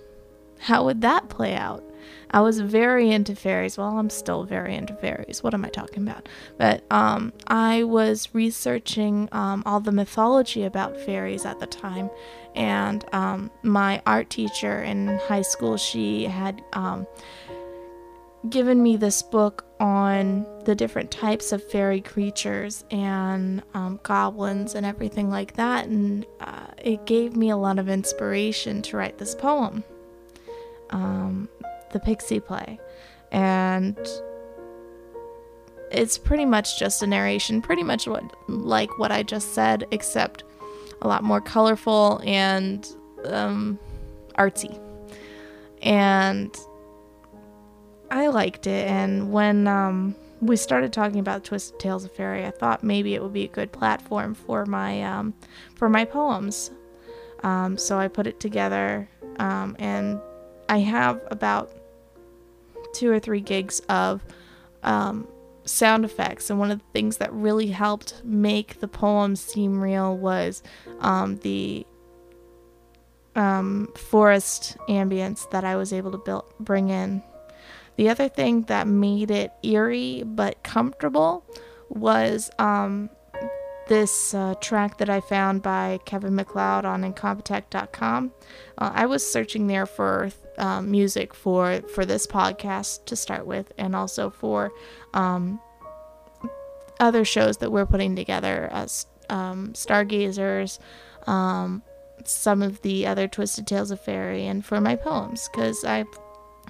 how 0.59 0.85
would 0.85 1.01
that 1.03 1.29
play 1.29 1.55
out? 1.55 1.85
I 2.33 2.41
was 2.41 2.59
very 2.59 3.13
into 3.13 3.37
fairies. 3.37 3.79
Well, 3.79 3.97
I'm 3.97 4.11
still 4.11 4.43
very 4.43 4.75
into 4.75 4.95
fairies. 4.95 5.45
What 5.45 5.55
am 5.55 5.65
I 5.65 5.69
talking 5.69 6.03
about? 6.03 6.29
But 6.59 6.83
um, 6.91 7.33
I 7.47 7.85
was 7.85 8.35
researching 8.35 9.29
um, 9.31 9.63
all 9.65 9.79
the 9.79 9.93
mythology 9.93 10.65
about 10.65 11.01
fairies 11.01 11.47
at 11.47 11.61
the 11.61 11.67
time, 11.67 12.11
and 12.57 13.05
um, 13.15 13.51
my 13.63 14.03
art 14.07 14.31
teacher 14.31 14.83
in 14.83 15.19
high 15.29 15.43
school, 15.43 15.77
she 15.77 16.25
had 16.25 16.63
um, 16.73 17.07
given 18.51 18.83
me 18.83 18.97
this 18.97 19.23
book 19.23 19.65
on 19.81 20.47
the 20.65 20.75
different 20.75 21.11
types 21.11 21.53
of 21.53 21.63
fairy 21.71 22.01
creatures 22.01 22.85
and 22.91 23.63
um, 23.75 23.99
goblins 24.03 24.75
and 24.75 24.85
everything 24.85 25.31
like 25.31 25.55
that, 25.55 25.87
and 25.87 26.27
uh, 26.41 26.67
it 26.79 27.05
gave 27.07 27.37
me 27.37 27.51
a 27.51 27.57
lot 27.57 27.79
of 27.79 27.89
inspiration 27.89 28.83
to 28.83 28.97
write 28.97 29.19
this 29.19 29.35
poem, 29.35 29.83
um, 30.91 31.49
The 31.93 32.01
Pixie 32.01 32.41
Play. 32.41 32.79
And 33.33 33.99
it's 35.91 36.19
pretty 36.19 36.45
much 36.45 36.79
just 36.79 37.03
a 37.03 37.07
narration, 37.07 37.63
pretty 37.63 37.83
much 37.83 38.07
what 38.07 38.25
like 38.49 38.99
what 38.99 39.11
I 39.11 39.23
just 39.23 39.55
said, 39.55 39.87
except 39.91 40.45
a 41.03 41.09
lot 41.09 41.25
more 41.25 41.41
colorful 41.41 42.21
and 42.25 42.87
um, 43.25 43.79
artsy. 44.39 44.81
And 45.83 46.57
I 48.11 48.29
liked 48.29 48.67
it. 48.67 48.89
And 48.89 49.33
when 49.33 49.67
um, 49.67 50.15
we 50.41 50.57
started 50.57 50.93
talking 50.93 51.21
about 51.21 51.45
Twisted 51.45 51.79
Tales 51.79 52.05
of 52.05 52.13
Faerie, 52.13 52.45
I 52.45 52.51
thought 52.51 52.83
maybe 52.83 53.15
it 53.15 53.23
would 53.23 53.33
be 53.33 53.45
a 53.45 53.49
good 53.49 53.73
platform 53.73 54.35
for 54.35 54.67
my 54.67 55.03
um, 55.03 55.35
for 55.75 55.89
my 55.89 56.05
poems. 56.05 56.71
Um, 57.43 57.77
so 57.77 57.99
I 57.99 58.09
put 58.09 58.27
it 58.27 58.41
together, 58.41 59.09
um, 59.39 59.77
and 59.79 60.19
I 60.69 60.79
have 60.79 61.21
about 61.31 61.71
two 62.95 63.11
or 63.11 63.19
three 63.19 63.41
gigs 63.41 63.81
of 63.89 64.25
um, 64.83 65.29
sound 65.65 66.05
effects. 66.05 66.49
And 66.49 66.59
one 66.59 66.71
of 66.71 66.79
the 66.79 66.85
things 66.93 67.19
that 67.19 67.33
really 67.33 67.67
helped 67.67 68.23
make 68.25 68.81
the 68.81 68.89
poems 68.89 69.41
seem 69.41 69.81
real 69.81 70.17
was 70.17 70.63
um, 71.01 71.37
the 71.39 71.87
forest 73.35 74.77
ambience 74.89 75.51
that 75.51 75.65
I 75.65 75.77
was 75.77 75.93
able 75.93 76.13
to 76.13 76.19
build, 76.19 76.45
bring 76.61 76.91
in. 76.91 77.23
The 77.97 78.09
other 78.09 78.29
thing 78.29 78.63
that 78.63 78.87
made 78.87 79.31
it 79.31 79.53
eerie 79.63 80.23
but 80.25 80.63
comfortable 80.63 81.45
was 81.89 82.51
um, 82.59 83.11
this 83.89 84.35
uh, 84.35 84.55
track 84.61 84.99
that 84.99 85.11
I 85.11 85.21
found 85.21 85.63
by 85.63 85.99
Kevin 86.05 86.35
MacLeod 86.35 86.85
on 86.85 87.03
Incompetech.com. 87.03 88.33
Uh, 88.79 88.91
I 88.95 89.07
was 89.07 89.31
searching 89.31 89.67
there 89.67 89.87
for 89.87 90.31
um, 90.59 90.91
music 90.91 91.35
for 91.35 91.81
for 91.95 92.05
this 92.05 92.27
podcast 92.27 93.05
to 93.07 93.17
start 93.17 93.47
with, 93.47 93.73
and 93.79 93.95
also 93.95 94.31
for 94.31 94.73
um, 95.13 95.61
other 97.01 97.25
shows 97.25 97.59
that 97.59 97.71
we're 97.71 97.87
putting 97.87 98.17
together 98.17 98.69
as 98.73 99.07
um, 99.29 99.73
Stargazers, 99.75 100.79
um, 101.27 101.83
some 102.25 102.63
of 102.63 102.81
the 102.83 103.07
other 103.07 103.29
Twisted 103.29 103.67
Tales 103.67 103.91
of 103.91 104.01
Faerie, 104.01 104.47
and 104.47 104.65
for 104.65 104.81
my 104.81 104.97
poems 104.97 105.49
because 105.53 105.85
I 105.85 106.05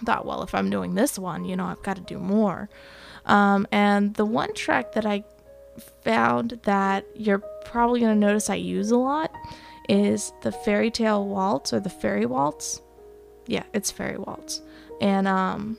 thought, 0.01 0.27
well, 0.27 0.43
if 0.43 0.55
I'm 0.55 0.71
doing 0.71 0.95
this 0.95 1.19
one, 1.19 1.45
you 1.45 1.57
know, 1.57 1.67
I've 1.67 1.83
got 1.83 1.97
to 1.97 2.03
do 2.03 2.19
more. 2.19 2.69
Um, 3.27 3.67
and 3.73 4.15
the 4.15 4.25
one 4.25 4.53
track 4.55 4.93
that 4.93 5.07
I 5.07 5.25
found 6.03 6.61
that 6.65 7.05
you're 7.15 7.43
probably 7.65 8.01
going 8.01 8.15
to 8.19 8.27
notice 8.27 8.51
I 8.51 8.57
use 8.57 8.91
a 8.91 8.99
lot 8.99 9.33
is 9.89 10.33
the 10.43 10.53
fairy 10.53 10.91
tale 10.91 11.27
waltz 11.27 11.73
or 11.73 11.81
the 11.81 11.91
fairy 11.91 12.27
waltz. 12.27 12.81
Yeah, 13.47 13.65
it's 13.73 13.91
fairy 13.91 14.17
waltz. 14.17 14.63
And 15.01 15.27
um 15.29 15.77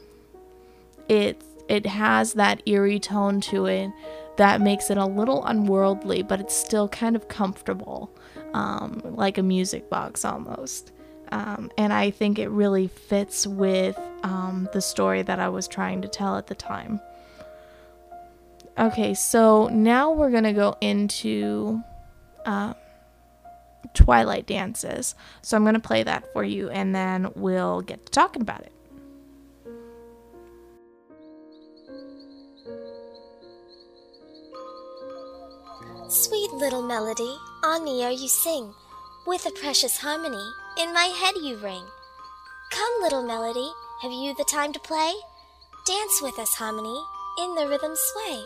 it 1.07 1.41
it 1.67 1.85
has 1.85 2.33
that 2.33 2.61
eerie 2.67 2.99
tone 2.99 3.41
to 3.41 3.65
it 3.65 3.91
that 4.37 4.61
makes 4.61 4.89
it 4.89 4.97
a 4.97 5.05
little 5.05 5.43
unworldly, 5.45 6.21
but 6.21 6.39
it's 6.39 6.55
still 6.55 6.89
kind 6.89 7.15
of 7.15 7.27
comfortable, 7.29 8.13
um, 8.53 9.01
like 9.03 9.37
a 9.37 9.43
music 9.43 9.89
box 9.89 10.25
almost. 10.25 10.91
Um, 11.31 11.71
and 11.77 11.91
I 11.91 12.11
think 12.11 12.39
it 12.39 12.49
really 12.49 12.87
fits 12.87 13.45
with 13.47 13.99
um, 14.23 14.69
the 14.73 14.81
story 14.81 15.21
that 15.21 15.39
I 15.39 15.49
was 15.49 15.67
trying 15.67 16.01
to 16.01 16.07
tell 16.07 16.37
at 16.37 16.47
the 16.47 16.55
time. 16.55 16.99
Okay, 18.77 19.13
so 19.13 19.67
now 19.69 20.11
we're 20.11 20.31
gonna 20.31 20.53
go 20.53 20.75
into 20.81 21.81
uh, 22.45 22.73
Twilight 23.93 24.45
dances. 24.45 25.15
So 25.41 25.55
I'm 25.55 25.63
gonna 25.63 25.79
play 25.79 26.03
that 26.03 26.31
for 26.33 26.43
you, 26.43 26.69
and 26.69 26.93
then 26.93 27.31
we'll 27.35 27.81
get 27.81 28.05
to 28.05 28.11
talking 28.11 28.41
about 28.41 28.61
it. 28.61 28.71
Sweet 36.09 36.51
little 36.53 36.83
melody, 36.83 37.35
on 37.63 37.83
the 37.83 38.03
air 38.03 38.11
you 38.11 38.27
sing, 38.27 38.73
with 39.25 39.45
a 39.45 39.51
precious 39.51 39.97
harmony, 39.97 40.45
in 40.77 40.93
my 40.93 41.05
head 41.05 41.35
you 41.41 41.57
ring. 41.57 41.83
Come, 42.71 42.93
little 43.01 43.23
melody, 43.23 43.71
have 44.01 44.11
you 44.11 44.35
the 44.35 44.43
time 44.43 44.73
to 44.73 44.79
play? 44.79 45.13
Dance 45.85 46.21
with 46.21 46.37
us, 46.39 46.53
harmony, 46.55 46.99
in 47.39 47.55
the 47.55 47.67
rhythm 47.67 47.93
sway. 47.95 48.43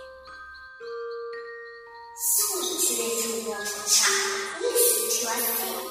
Sweet 2.22 3.00
little 3.00 3.52
water 3.52 3.84
child, 3.88 4.62
listen 4.62 5.06
to 5.10 5.32
us 5.34 5.46
sing. 5.58 5.90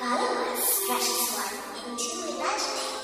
Follow 0.00 0.32
us, 0.50 0.80
precious 0.86 1.22
one, 1.38 1.56
into 1.86 2.10
imagining. 2.34 2.98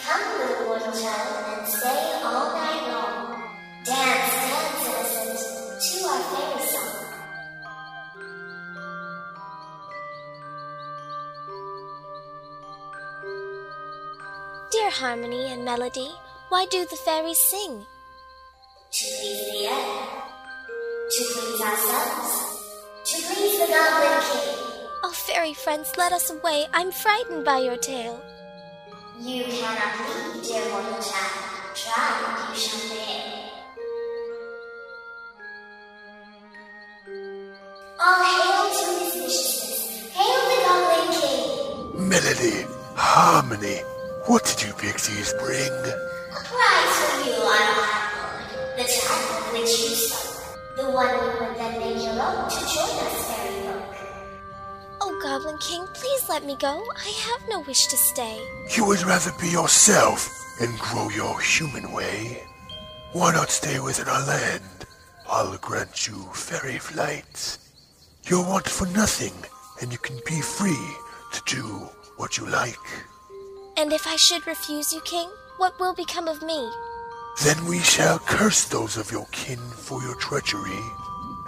Come, 0.00 0.26
little 0.40 0.68
water 0.70 0.92
child, 0.98 1.58
and 1.58 1.68
stay 1.68 2.20
all 2.24 2.50
night 2.56 2.84
long. 2.90 3.42
Dance, 3.84 4.32
dance, 4.42 4.86
innocent, 4.88 5.82
to 5.82 6.08
our 6.08 6.22
fairy 6.34 6.59
Dear 14.70 14.90
harmony 14.90 15.46
and 15.52 15.64
melody, 15.64 16.08
why 16.48 16.64
do 16.70 16.86
the 16.86 16.94
fairies 16.94 17.38
sing? 17.38 17.84
To 18.92 19.04
please 19.04 19.42
the 19.50 19.66
air. 19.66 19.98
To 21.10 21.24
please 21.34 21.60
ourselves. 21.60 22.32
To 23.06 23.16
please 23.26 23.58
the 23.58 23.66
Goblin 23.66 24.22
King. 24.30 24.54
Oh, 25.02 25.12
fairy 25.12 25.54
friends, 25.54 25.96
let 25.98 26.12
us 26.12 26.30
away. 26.30 26.68
I'm 26.72 26.92
frightened 26.92 27.44
by 27.44 27.58
your 27.58 27.78
tale. 27.78 28.22
You 29.18 29.42
cannot 29.42 30.06
leave, 30.06 30.44
dear 30.46 30.64
mortal 30.70 31.02
child. 31.02 31.74
Try 31.74 32.06
and 32.22 32.54
you 32.54 32.60
shall 32.60 32.78
fail. 32.94 33.26
All 37.98 38.22
hail 38.22 38.70
to 38.70 38.86
his 39.02 39.14
viciousness. 39.18 40.14
Hail 40.14 40.40
the 40.46 40.58
Goblin 40.62 41.06
King. 41.18 42.08
Melody, 42.08 42.56
harmony, 42.94 43.82
what 44.26 44.44
did 44.44 44.66
you 44.66 44.72
pixies 44.74 45.32
bring? 45.34 45.72
A 45.72 46.40
prize 46.44 46.96
for 47.04 47.24
you 47.26 47.34
on 47.34 47.62
a. 47.78 48.76
The 48.76 48.84
child 48.84 49.52
which 49.52 49.80
you 49.80 49.94
spoke. 49.94 50.76
The 50.76 50.90
one 50.90 51.08
you 51.08 51.46
would 51.46 51.56
then 51.58 51.80
make 51.80 52.02
your 52.02 52.12
own 52.12 52.48
to 52.48 52.60
join 52.60 52.96
us, 53.06 53.30
fairy 53.30 53.60
folk. 53.66 53.96
Oh, 55.00 55.20
Goblin 55.22 55.58
King, 55.58 55.86
please 55.94 56.28
let 56.28 56.44
me 56.44 56.56
go. 56.58 56.84
I 56.96 57.10
have 57.28 57.48
no 57.48 57.60
wish 57.60 57.86
to 57.88 57.96
stay. 57.96 58.40
You 58.76 58.86
would 58.86 59.02
rather 59.02 59.32
be 59.40 59.48
yourself 59.48 60.28
and 60.60 60.78
grow 60.78 61.08
your 61.08 61.40
human 61.40 61.92
way? 61.92 62.42
Why 63.12 63.32
not 63.32 63.50
stay 63.50 63.80
within 63.80 64.08
our 64.08 64.26
land? 64.26 64.62
I'll 65.28 65.56
grant 65.58 66.06
you 66.06 66.28
fairy 66.32 66.78
flight. 66.78 67.58
You'll 68.24 68.44
want 68.44 68.68
for 68.68 68.86
nothing, 68.88 69.32
and 69.80 69.90
you 69.90 69.98
can 69.98 70.16
be 70.26 70.40
free 70.40 70.96
to 71.32 71.42
do 71.46 71.64
what 72.16 72.36
you 72.36 72.46
like. 72.46 72.76
And 73.76 73.92
if 73.92 74.06
I 74.06 74.16
should 74.16 74.46
refuse 74.46 74.92
you, 74.92 75.00
King, 75.02 75.28
what 75.56 75.78
will 75.78 75.94
become 75.94 76.28
of 76.28 76.42
me? 76.42 76.70
Then 77.44 77.64
we 77.66 77.78
shall 77.78 78.18
curse 78.18 78.64
those 78.64 78.96
of 78.96 79.10
your 79.10 79.26
kin 79.32 79.58
for 79.58 80.02
your 80.02 80.14
treachery, 80.16 80.84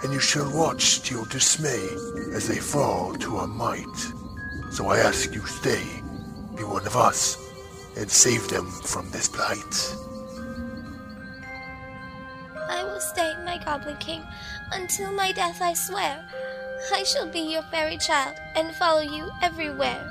and 0.01 0.11
you 0.11 0.19
shall 0.19 0.51
watch 0.51 1.01
to 1.03 1.15
your 1.15 1.25
dismay 1.27 1.87
as 2.33 2.47
they 2.47 2.57
fall 2.57 3.13
to 3.15 3.37
our 3.37 3.47
might. 3.47 3.97
So 4.71 4.87
I 4.87 4.99
ask 4.99 5.33
you 5.35 5.45
stay, 5.45 5.83
be 6.55 6.63
one 6.63 6.85
of 6.87 6.95
us, 6.95 7.37
and 7.95 8.09
save 8.09 8.47
them 8.47 8.65
from 8.71 9.11
this 9.11 9.27
plight. 9.27 9.95
I 12.69 12.83
will 12.83 13.01
stay, 13.01 13.33
my 13.45 13.61
Goblin 13.63 13.97
King, 13.97 14.23
until 14.71 15.11
my 15.11 15.31
death, 15.31 15.61
I 15.61 15.73
swear. 15.73 16.27
I 16.91 17.03
shall 17.03 17.27
be 17.29 17.39
your 17.39 17.63
fairy 17.63 17.97
child 17.97 18.35
and 18.55 18.73
follow 18.75 19.01
you 19.01 19.29
everywhere. 19.41 20.09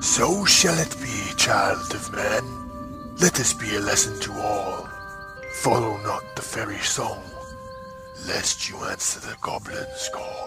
So 0.00 0.44
shall 0.44 0.78
it 0.78 0.96
be, 1.00 1.34
child 1.36 1.94
of 1.94 2.12
man. 2.12 3.16
Let 3.20 3.34
this 3.34 3.52
be 3.52 3.74
a 3.76 3.80
lesson 3.80 4.18
to 4.20 4.32
all. 4.40 4.88
Follow 5.62 5.96
not 6.02 6.22
the 6.36 6.42
fairy 6.42 6.78
song, 6.78 7.22
lest 8.26 8.68
you 8.68 8.76
answer 8.84 9.20
the 9.20 9.36
goblin's 9.40 10.08
call. 10.12 10.46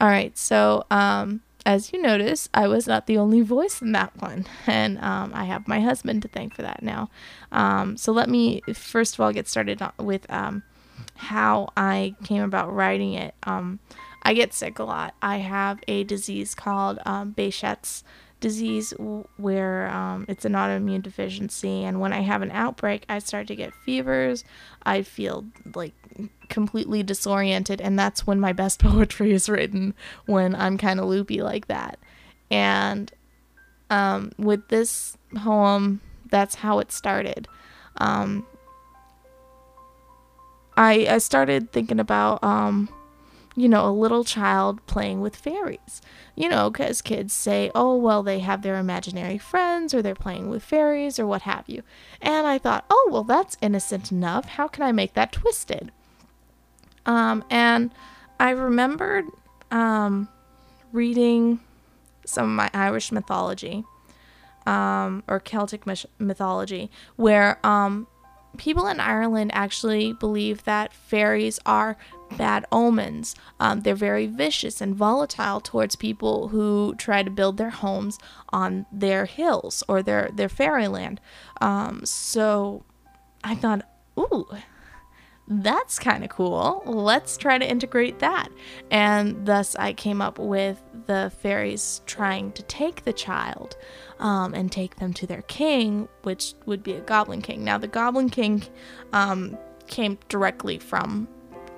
All 0.00 0.08
right, 0.08 0.36
so 0.38 0.84
um, 0.92 1.40
as 1.68 1.92
you 1.92 2.00
notice, 2.00 2.48
I 2.54 2.66
was 2.66 2.86
not 2.86 3.06
the 3.06 3.18
only 3.18 3.42
voice 3.42 3.82
in 3.82 3.92
that 3.92 4.16
one, 4.16 4.46
and 4.66 4.96
um, 5.00 5.32
I 5.34 5.44
have 5.44 5.68
my 5.68 5.80
husband 5.80 6.22
to 6.22 6.28
thank 6.28 6.54
for 6.54 6.62
that 6.62 6.82
now. 6.82 7.10
Um, 7.52 7.98
so 7.98 8.10
let 8.10 8.30
me 8.30 8.62
first 8.72 9.14
of 9.14 9.20
all 9.20 9.34
get 9.34 9.46
started 9.46 9.82
with 9.98 10.24
um, 10.32 10.62
how 11.14 11.68
I 11.76 12.14
came 12.24 12.42
about 12.42 12.74
writing 12.74 13.12
it. 13.12 13.34
Um, 13.42 13.80
I 14.22 14.32
get 14.32 14.54
sick 14.54 14.78
a 14.78 14.82
lot. 14.82 15.14
I 15.20 15.36
have 15.38 15.80
a 15.86 16.04
disease 16.04 16.54
called 16.54 17.00
um, 17.04 17.34
disease, 18.40 18.94
where 19.36 19.88
um, 19.88 20.24
it's 20.26 20.46
an 20.46 20.52
autoimmune 20.52 21.02
deficiency, 21.02 21.84
and 21.84 22.00
when 22.00 22.14
I 22.14 22.20
have 22.20 22.40
an 22.40 22.50
outbreak, 22.50 23.04
I 23.10 23.18
start 23.18 23.46
to 23.48 23.56
get 23.56 23.74
fevers. 23.74 24.42
I 24.84 25.02
feel 25.02 25.44
like 25.74 25.92
completely 26.48 27.02
disoriented, 27.02 27.80
and 27.80 27.98
that's 27.98 28.26
when 28.26 28.40
my 28.40 28.52
best 28.52 28.78
poetry 28.80 29.32
is 29.32 29.48
written 29.48 29.94
when 30.26 30.54
I'm 30.54 30.78
kind 30.78 31.00
of 31.00 31.06
loopy 31.06 31.42
like 31.42 31.66
that. 31.66 31.98
And 32.50 33.12
um, 33.90 34.32
with 34.38 34.68
this 34.68 35.16
poem, 35.34 36.00
that's 36.30 36.56
how 36.56 36.78
it 36.78 36.92
started. 36.92 37.48
Um, 37.98 38.46
I 40.76 41.06
I 41.08 41.18
started 41.18 41.72
thinking 41.72 41.98
about 41.98 42.42
um, 42.44 42.88
you 43.58 43.68
know, 43.68 43.88
a 43.88 43.90
little 43.90 44.22
child 44.22 44.84
playing 44.86 45.20
with 45.20 45.34
fairies. 45.34 46.00
You 46.36 46.48
know, 46.48 46.70
because 46.70 47.02
kids 47.02 47.34
say, 47.34 47.72
oh, 47.74 47.96
well, 47.96 48.22
they 48.22 48.38
have 48.38 48.62
their 48.62 48.78
imaginary 48.78 49.38
friends 49.38 49.92
or 49.92 50.00
they're 50.00 50.14
playing 50.14 50.48
with 50.48 50.62
fairies 50.62 51.18
or 51.18 51.26
what 51.26 51.42
have 51.42 51.64
you. 51.66 51.82
And 52.22 52.46
I 52.46 52.58
thought, 52.58 52.84
oh, 52.88 53.08
well, 53.10 53.24
that's 53.24 53.56
innocent 53.60 54.12
enough. 54.12 54.44
How 54.44 54.68
can 54.68 54.84
I 54.84 54.92
make 54.92 55.14
that 55.14 55.32
twisted? 55.32 55.90
Um, 57.08 57.42
and 57.50 57.90
I 58.38 58.50
remembered 58.50 59.24
um, 59.70 60.28
reading 60.92 61.58
some 62.24 62.44
of 62.44 62.50
my 62.50 62.70
Irish 62.74 63.10
mythology 63.10 63.84
um, 64.66 65.24
or 65.26 65.40
Celtic 65.40 65.86
myth- 65.86 66.06
mythology, 66.18 66.90
where 67.16 67.58
um, 67.66 68.06
people 68.58 68.86
in 68.86 69.00
Ireland 69.00 69.50
actually 69.54 70.12
believe 70.12 70.64
that 70.64 70.92
fairies 70.92 71.58
are 71.64 71.96
bad 72.36 72.66
omens. 72.70 73.34
Um, 73.58 73.80
they're 73.80 73.94
very 73.94 74.26
vicious 74.26 74.82
and 74.82 74.94
volatile 74.94 75.60
towards 75.60 75.96
people 75.96 76.48
who 76.48 76.94
try 76.98 77.22
to 77.22 77.30
build 77.30 77.56
their 77.56 77.70
homes 77.70 78.18
on 78.50 78.84
their 78.92 79.24
hills 79.24 79.82
or 79.88 80.02
their 80.02 80.28
their 80.34 80.50
fairyland. 80.50 81.22
Um, 81.62 82.04
so 82.04 82.84
I 83.42 83.54
thought, 83.54 83.88
ooh, 84.18 84.46
that's 85.50 85.98
kind 85.98 86.24
of 86.24 86.30
cool. 86.30 86.82
Let's 86.84 87.38
try 87.38 87.56
to 87.56 87.68
integrate 87.68 88.18
that. 88.18 88.48
And 88.90 89.46
thus, 89.46 89.74
I 89.76 89.94
came 89.94 90.20
up 90.20 90.38
with 90.38 90.82
the 91.06 91.32
fairies 91.40 92.02
trying 92.04 92.52
to 92.52 92.62
take 92.64 93.04
the 93.04 93.14
child 93.14 93.76
um, 94.18 94.52
and 94.52 94.70
take 94.70 94.96
them 94.96 95.14
to 95.14 95.26
their 95.26 95.42
king, 95.42 96.06
which 96.22 96.54
would 96.66 96.82
be 96.82 96.92
a 96.92 97.00
goblin 97.00 97.40
king. 97.40 97.64
Now, 97.64 97.78
the 97.78 97.88
goblin 97.88 98.28
king 98.28 98.62
um, 99.14 99.56
came 99.86 100.18
directly 100.28 100.78
from 100.78 101.26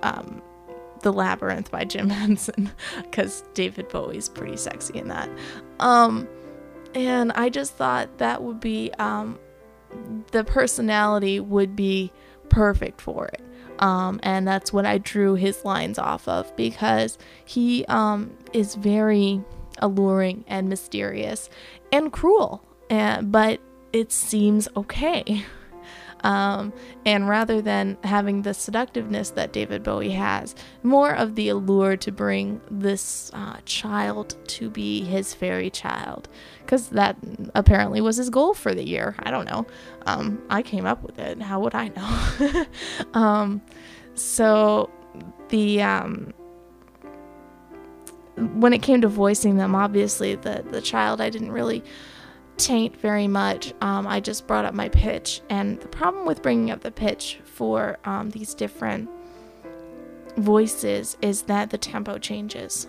um, 0.02 0.42
The 1.02 1.12
Labyrinth 1.12 1.70
by 1.70 1.84
Jim 1.84 2.10
Henson 2.10 2.72
because 3.02 3.44
David 3.54 3.88
Bowie's 3.88 4.28
pretty 4.28 4.56
sexy 4.56 4.98
in 4.98 5.06
that. 5.08 5.30
Um, 5.78 6.28
and 6.96 7.30
I 7.32 7.50
just 7.50 7.74
thought 7.74 8.18
that 8.18 8.42
would 8.42 8.58
be 8.58 8.92
um, 8.98 9.38
the 10.32 10.42
personality 10.42 11.38
would 11.38 11.76
be 11.76 12.12
perfect 12.48 13.00
for 13.00 13.26
it. 13.28 13.40
Um, 13.80 14.20
and 14.22 14.46
that's 14.46 14.72
what 14.72 14.86
I 14.86 14.98
drew 14.98 15.34
his 15.34 15.64
lines 15.64 15.98
off 15.98 16.28
of 16.28 16.54
because 16.54 17.18
he 17.44 17.84
um, 17.86 18.36
is 18.52 18.74
very 18.74 19.42
alluring 19.78 20.44
and 20.46 20.68
mysterious 20.68 21.48
and 21.90 22.12
cruel, 22.12 22.62
and, 22.88 23.32
but 23.32 23.60
it 23.92 24.12
seems 24.12 24.68
okay. 24.76 25.44
Um, 26.22 26.72
and 27.06 27.28
rather 27.28 27.62
than 27.62 27.96
having 28.04 28.42
the 28.42 28.54
seductiveness 28.54 29.30
that 29.30 29.52
David 29.52 29.82
Bowie 29.82 30.10
has, 30.10 30.54
more 30.82 31.14
of 31.14 31.34
the 31.34 31.48
allure 31.48 31.96
to 31.96 32.12
bring 32.12 32.60
this 32.70 33.30
uh, 33.32 33.56
child 33.64 34.36
to 34.48 34.70
be 34.70 35.02
his 35.02 35.32
fairy 35.32 35.70
child. 35.70 36.28
Because 36.70 36.90
that 36.90 37.16
apparently 37.56 38.00
was 38.00 38.16
his 38.16 38.30
goal 38.30 38.54
for 38.54 38.72
the 38.72 38.86
year. 38.86 39.16
I 39.18 39.32
don't 39.32 39.44
know. 39.44 39.66
Um, 40.06 40.40
I 40.48 40.62
came 40.62 40.86
up 40.86 41.02
with 41.02 41.18
it. 41.18 41.42
How 41.42 41.58
would 41.58 41.74
I 41.74 41.88
know? 41.88 42.66
um, 43.20 43.60
so 44.14 44.88
the. 45.48 45.82
Um, 45.82 46.32
when 48.36 48.72
it 48.72 48.82
came 48.82 49.00
to 49.00 49.08
voicing 49.08 49.56
them, 49.56 49.74
obviously 49.74 50.36
the, 50.36 50.64
the 50.70 50.80
child 50.80 51.20
I 51.20 51.28
didn't 51.28 51.50
really 51.50 51.82
taint 52.56 52.96
very 52.96 53.26
much. 53.26 53.74
Um, 53.80 54.06
I 54.06 54.20
just 54.20 54.46
brought 54.46 54.64
up 54.64 54.72
my 54.72 54.90
pitch, 54.90 55.40
and 55.50 55.80
the 55.80 55.88
problem 55.88 56.24
with 56.24 56.40
bringing 56.40 56.70
up 56.70 56.82
the 56.82 56.92
pitch 56.92 57.40
for 57.42 57.98
um, 58.04 58.30
these 58.30 58.54
different 58.54 59.10
voices 60.36 61.16
is 61.20 61.42
that 61.42 61.70
the 61.70 61.78
tempo 61.78 62.18
changes. 62.18 62.86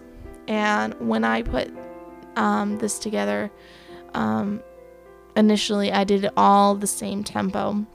And 0.47 0.93
when 0.99 1.23
I 1.23 1.41
put 1.41 1.71
um, 2.35 2.77
this 2.77 2.99
together, 2.99 3.51
um, 4.13 4.61
initially 5.35 5.91
I 5.91 6.03
did 6.03 6.25
it 6.25 6.33
all 6.37 6.75
the 6.75 6.87
same 6.87 7.23
tempo. 7.23 7.85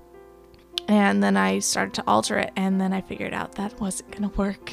And 0.88 1.20
then 1.20 1.36
I 1.36 1.58
started 1.58 1.94
to 1.94 2.04
alter 2.06 2.38
it, 2.38 2.52
and 2.54 2.80
then 2.80 2.92
I 2.92 3.00
figured 3.00 3.34
out 3.34 3.56
that 3.56 3.80
wasn't 3.80 4.12
gonna 4.12 4.28
work 4.36 4.72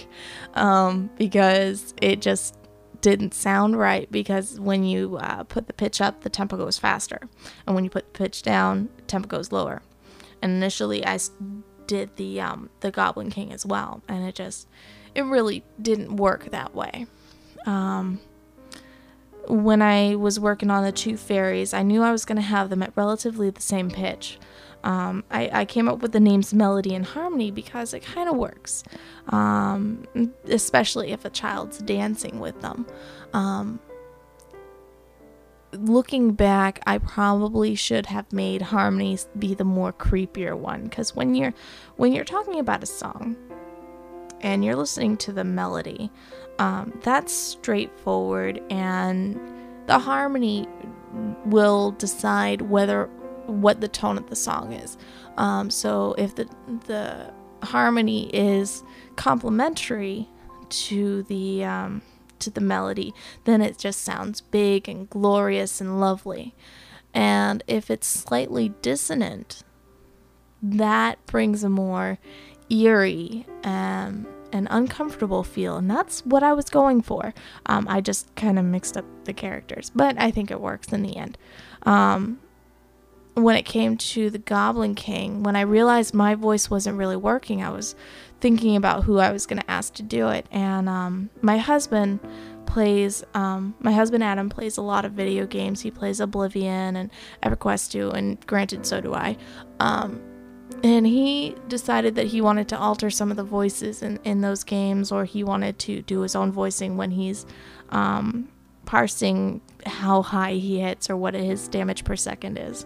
um, 0.54 1.10
because 1.18 1.96
it 2.02 2.22
just 2.22 2.56
didn't 3.02 3.34
sound 3.34 3.78
right 3.78 4.10
because 4.12 4.60
when 4.60 4.84
you 4.84 5.18
uh, 5.18 5.44
put 5.44 5.68
the 5.68 5.74
pitch 5.74 6.02
up, 6.02 6.22
the 6.22 6.30
tempo 6.30 6.56
goes 6.56 6.78
faster, 6.78 7.20
and 7.66 7.76
when 7.76 7.84
you 7.84 7.90
put 7.90 8.14
the 8.14 8.18
pitch 8.18 8.44
down, 8.44 8.90
the 8.96 9.02
tempo 9.04 9.28
goes 9.28 9.52
lower. 9.52 9.82
And 10.42 10.52
initially, 10.52 11.06
I 11.06 11.18
did 11.88 12.16
the 12.16 12.42
um, 12.42 12.70
the 12.80 12.92
Goblin 12.92 13.30
King 13.30 13.52
as 13.52 13.66
well, 13.66 14.02
and 14.08 14.24
it 14.24 14.36
just 14.36 14.68
it 15.16 15.24
really 15.24 15.64
didn't 15.82 16.16
work 16.16 16.46
that 16.52 16.74
way. 16.74 17.08
Um, 17.66 18.20
when 19.48 19.82
I 19.82 20.16
was 20.16 20.40
working 20.40 20.70
on 20.70 20.84
the 20.84 20.92
two 20.92 21.18
fairies, 21.18 21.74
I 21.74 21.84
knew 21.84 22.02
I 22.02 22.12
was 22.12 22.26
going 22.26 22.38
to 22.38 22.42
have 22.42 22.70
them 22.70 22.84
at 22.84 22.94
relatively 22.96 23.50
the 23.50 23.62
same 23.62 23.90
pitch. 23.90 24.40
Um, 24.84 25.24
I, 25.32 25.50
I, 25.62 25.66
came 25.66 25.88
up 25.88 26.02
with 26.02 26.12
the 26.12 26.20
names 26.20 26.54
Melody 26.54 26.94
and 26.94 27.06
Harmony 27.06 27.52
because 27.52 27.94
it 27.94 28.02
kind 28.02 28.28
of 28.28 28.36
works, 28.36 28.84
um, 29.30 30.06
especially 30.44 31.14
if 31.14 31.24
a 31.24 31.30
child's 31.30 31.78
dancing 31.78 32.42
with 32.42 32.60
them. 32.60 32.86
Um, 33.32 33.80
looking 35.72 36.34
back, 36.34 36.82
I 36.86 36.98
probably 36.98 37.76
should 37.76 38.08
have 38.08 38.32
made 38.34 38.62
Harmony 38.62 39.18
be 39.40 39.54
the 39.54 39.64
more 39.64 39.94
creepier 39.94 40.58
one 40.58 40.84
because 40.84 41.16
when 41.16 41.34
you're 41.34 41.54
when 41.96 42.12
you're 42.12 42.26
talking 42.26 42.60
about 42.60 42.84
a 42.84 42.88
song 42.88 43.38
and 44.42 44.66
you're 44.66 44.76
listening 44.76 45.16
to 45.18 45.32
the 45.32 45.46
melody, 45.46 46.12
um, 46.60 46.98
that's 47.04 47.34
straightforward, 47.34 48.62
and 48.70 49.40
the 49.88 50.00
harmony 50.00 50.68
will 51.46 51.92
decide 51.92 52.62
whether 52.62 53.08
what 53.46 53.82
the 53.82 53.88
tone 53.88 54.18
of 54.18 54.30
the 54.30 54.36
song 54.36 54.74
is. 54.74 54.98
Um, 55.38 55.70
so 55.70 56.16
if 56.18 56.36
the 56.36 56.48
the 56.88 57.34
harmony 57.66 58.30
is 58.34 58.84
complementary 59.16 60.28
to 60.70 61.24
the 61.24 61.64
um, 61.64 62.02
to 62.40 62.50
the 62.50 62.62
melody, 62.62 63.14
then 63.46 63.62
it 63.62 63.78
just 63.78 64.02
sounds 64.02 64.42
big 64.42 64.88
and 64.88 65.10
glorious 65.10 65.82
and 65.82 66.00
lovely. 66.00 66.56
And 67.14 67.64
if 67.68 67.92
it's 67.92 68.08
slightly 68.08 68.70
dissonant, 68.82 69.64
that 70.62 71.24
brings 71.26 71.64
a 71.64 71.70
more 71.70 72.18
eerie 72.70 73.46
um, 73.64 74.26
and 74.54 74.68
uncomfortable 74.72 75.44
feel. 75.44 75.76
And 75.76 75.90
that's 75.90 76.26
what 76.26 76.44
I 76.44 76.54
was 76.54 76.70
going 76.70 77.02
for. 77.02 77.34
Um, 77.66 77.88
I 77.90 78.00
just 78.00 78.34
kind 78.36 78.58
of 78.58 78.64
mixed 78.64 78.96
up 78.96 79.06
the 79.26 79.34
characters, 79.34 79.92
but 79.94 80.18
I 80.20 80.32
think 80.32 80.52
it 80.52 80.62
works 80.62 80.94
in 80.94 81.02
the 81.02 81.18
end. 81.18 81.38
Um, 81.84 82.40
when 83.34 83.56
it 83.56 83.64
came 83.64 83.98
to 83.98 84.30
the 84.30 84.38
Goblin 84.38 84.94
King, 84.94 85.42
when 85.42 85.56
I 85.56 85.62
realized 85.62 86.14
my 86.14 86.36
voice 86.36 86.70
wasn't 86.70 86.98
really 86.98 87.16
working, 87.16 87.64
I 87.64 87.72
was 87.72 87.96
thinking 88.40 88.76
about 88.76 89.06
who 89.06 89.18
I 89.18 89.32
was 89.32 89.48
going 89.48 89.60
to 89.60 89.72
ask 89.72 89.96
to 89.96 90.04
do 90.04 90.30
it. 90.30 90.46
And 90.52 90.88
um, 90.88 91.32
my 91.42 91.58
husband 91.58 92.20
plays, 92.68 93.24
um, 93.34 93.74
my 93.80 93.92
husband 93.92 94.24
Adam 94.24 94.50
plays 94.50 94.78
a 94.78 94.84
lot 94.84 95.04
of 95.04 95.14
video 95.14 95.48
games. 95.48 95.82
He 95.82 95.90
plays 95.90 96.20
Oblivion 96.20 96.96
and 96.96 97.10
EverQuest 97.42 97.92
2, 97.92 98.12
and 98.12 98.46
granted, 98.46 98.86
so 98.86 99.02
do 99.02 99.16
I. 99.16 99.36
Um, 99.80 100.22
and 100.84 101.08
he 101.08 101.56
decided 101.70 102.16
that 102.16 102.28
he 102.28 102.42
wanted 102.42 102.68
to 102.68 102.78
alter 102.78 103.10
some 103.10 103.32
of 103.32 103.38
the 103.38 103.44
voices 103.44 104.04
in, 104.04 104.20
in 104.26 104.42
those 104.42 104.66
games, 104.66 105.12
or 105.12 105.24
he 105.24 105.44
wanted 105.44 105.80
to 105.80 106.02
do 106.02 106.22
his 106.22 106.36
own 106.36 106.52
voicing 106.52 106.98
when 106.98 107.12
he's 107.12 107.46
um, 107.90 108.50
parsing 108.86 109.62
how 109.86 110.22
high 110.22 110.54
he 110.54 110.82
hits 110.82 111.10
or 111.10 111.16
what 111.16 111.34
his 111.34 111.70
damage 111.70 112.04
per 112.04 112.18
second 112.18 112.58
is. 112.58 112.86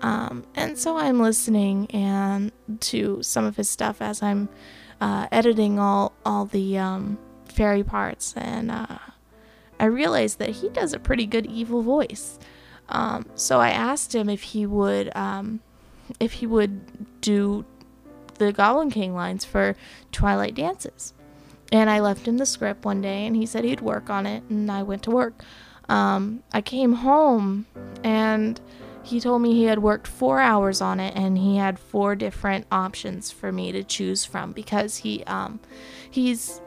Um, 0.00 0.44
and 0.54 0.78
so 0.78 0.96
I'm 0.96 1.20
listening 1.20 1.90
and 1.90 2.52
to 2.80 3.22
some 3.22 3.44
of 3.44 3.56
his 3.56 3.68
stuff 3.68 4.00
as 4.00 4.22
I'm 4.22 4.48
uh, 5.00 5.26
editing 5.30 5.78
all 5.78 6.12
all 6.24 6.46
the 6.46 6.78
um, 6.78 7.18
fairy 7.44 7.84
parts, 7.84 8.34
and 8.36 8.70
uh, 8.70 8.98
I 9.78 9.84
realized 9.84 10.38
that 10.38 10.50
he 10.50 10.70
does 10.70 10.94
a 10.94 10.98
pretty 10.98 11.26
good 11.26 11.46
evil 11.46 11.82
voice. 11.82 12.38
Um, 12.88 13.26
so 13.34 13.58
I 13.58 13.70
asked 13.70 14.14
him 14.14 14.28
if 14.28 14.42
he 14.42 14.64
would 14.64 15.14
um, 15.16 15.60
if 16.20 16.32
he 16.32 16.46
would 16.46 17.20
do 17.20 17.64
the 18.34 18.52
Goblin 18.52 18.90
King 18.90 19.14
lines 19.14 19.44
for 19.44 19.76
Twilight 20.12 20.54
Dances. 20.54 21.14
And 21.72 21.90
I 21.90 22.00
left 22.00 22.28
him 22.28 22.38
the 22.38 22.46
script 22.46 22.84
one 22.84 23.00
day, 23.00 23.26
and 23.26 23.34
he 23.34 23.46
said 23.46 23.64
he'd 23.64 23.80
work 23.80 24.08
on 24.08 24.26
it, 24.26 24.44
and 24.48 24.70
I 24.70 24.82
went 24.82 25.02
to 25.04 25.10
work. 25.10 25.42
Um, 25.88 26.42
I 26.52 26.60
came 26.60 26.94
home, 26.94 27.66
and 28.04 28.60
he 29.06 29.20
told 29.20 29.40
me 29.40 29.54
he 29.54 29.64
had 29.64 29.78
worked 29.78 30.08
four 30.08 30.40
hours 30.40 30.80
on 30.80 30.98
it 30.98 31.14
and 31.14 31.38
he 31.38 31.56
had 31.56 31.78
four 31.78 32.16
different 32.16 32.66
options 32.72 33.30
for 33.30 33.52
me 33.52 33.70
to 33.70 33.84
choose 33.84 34.24
from 34.24 34.50
because 34.50 34.98
he 34.98 35.22
um 35.24 35.60
he's 36.10 36.60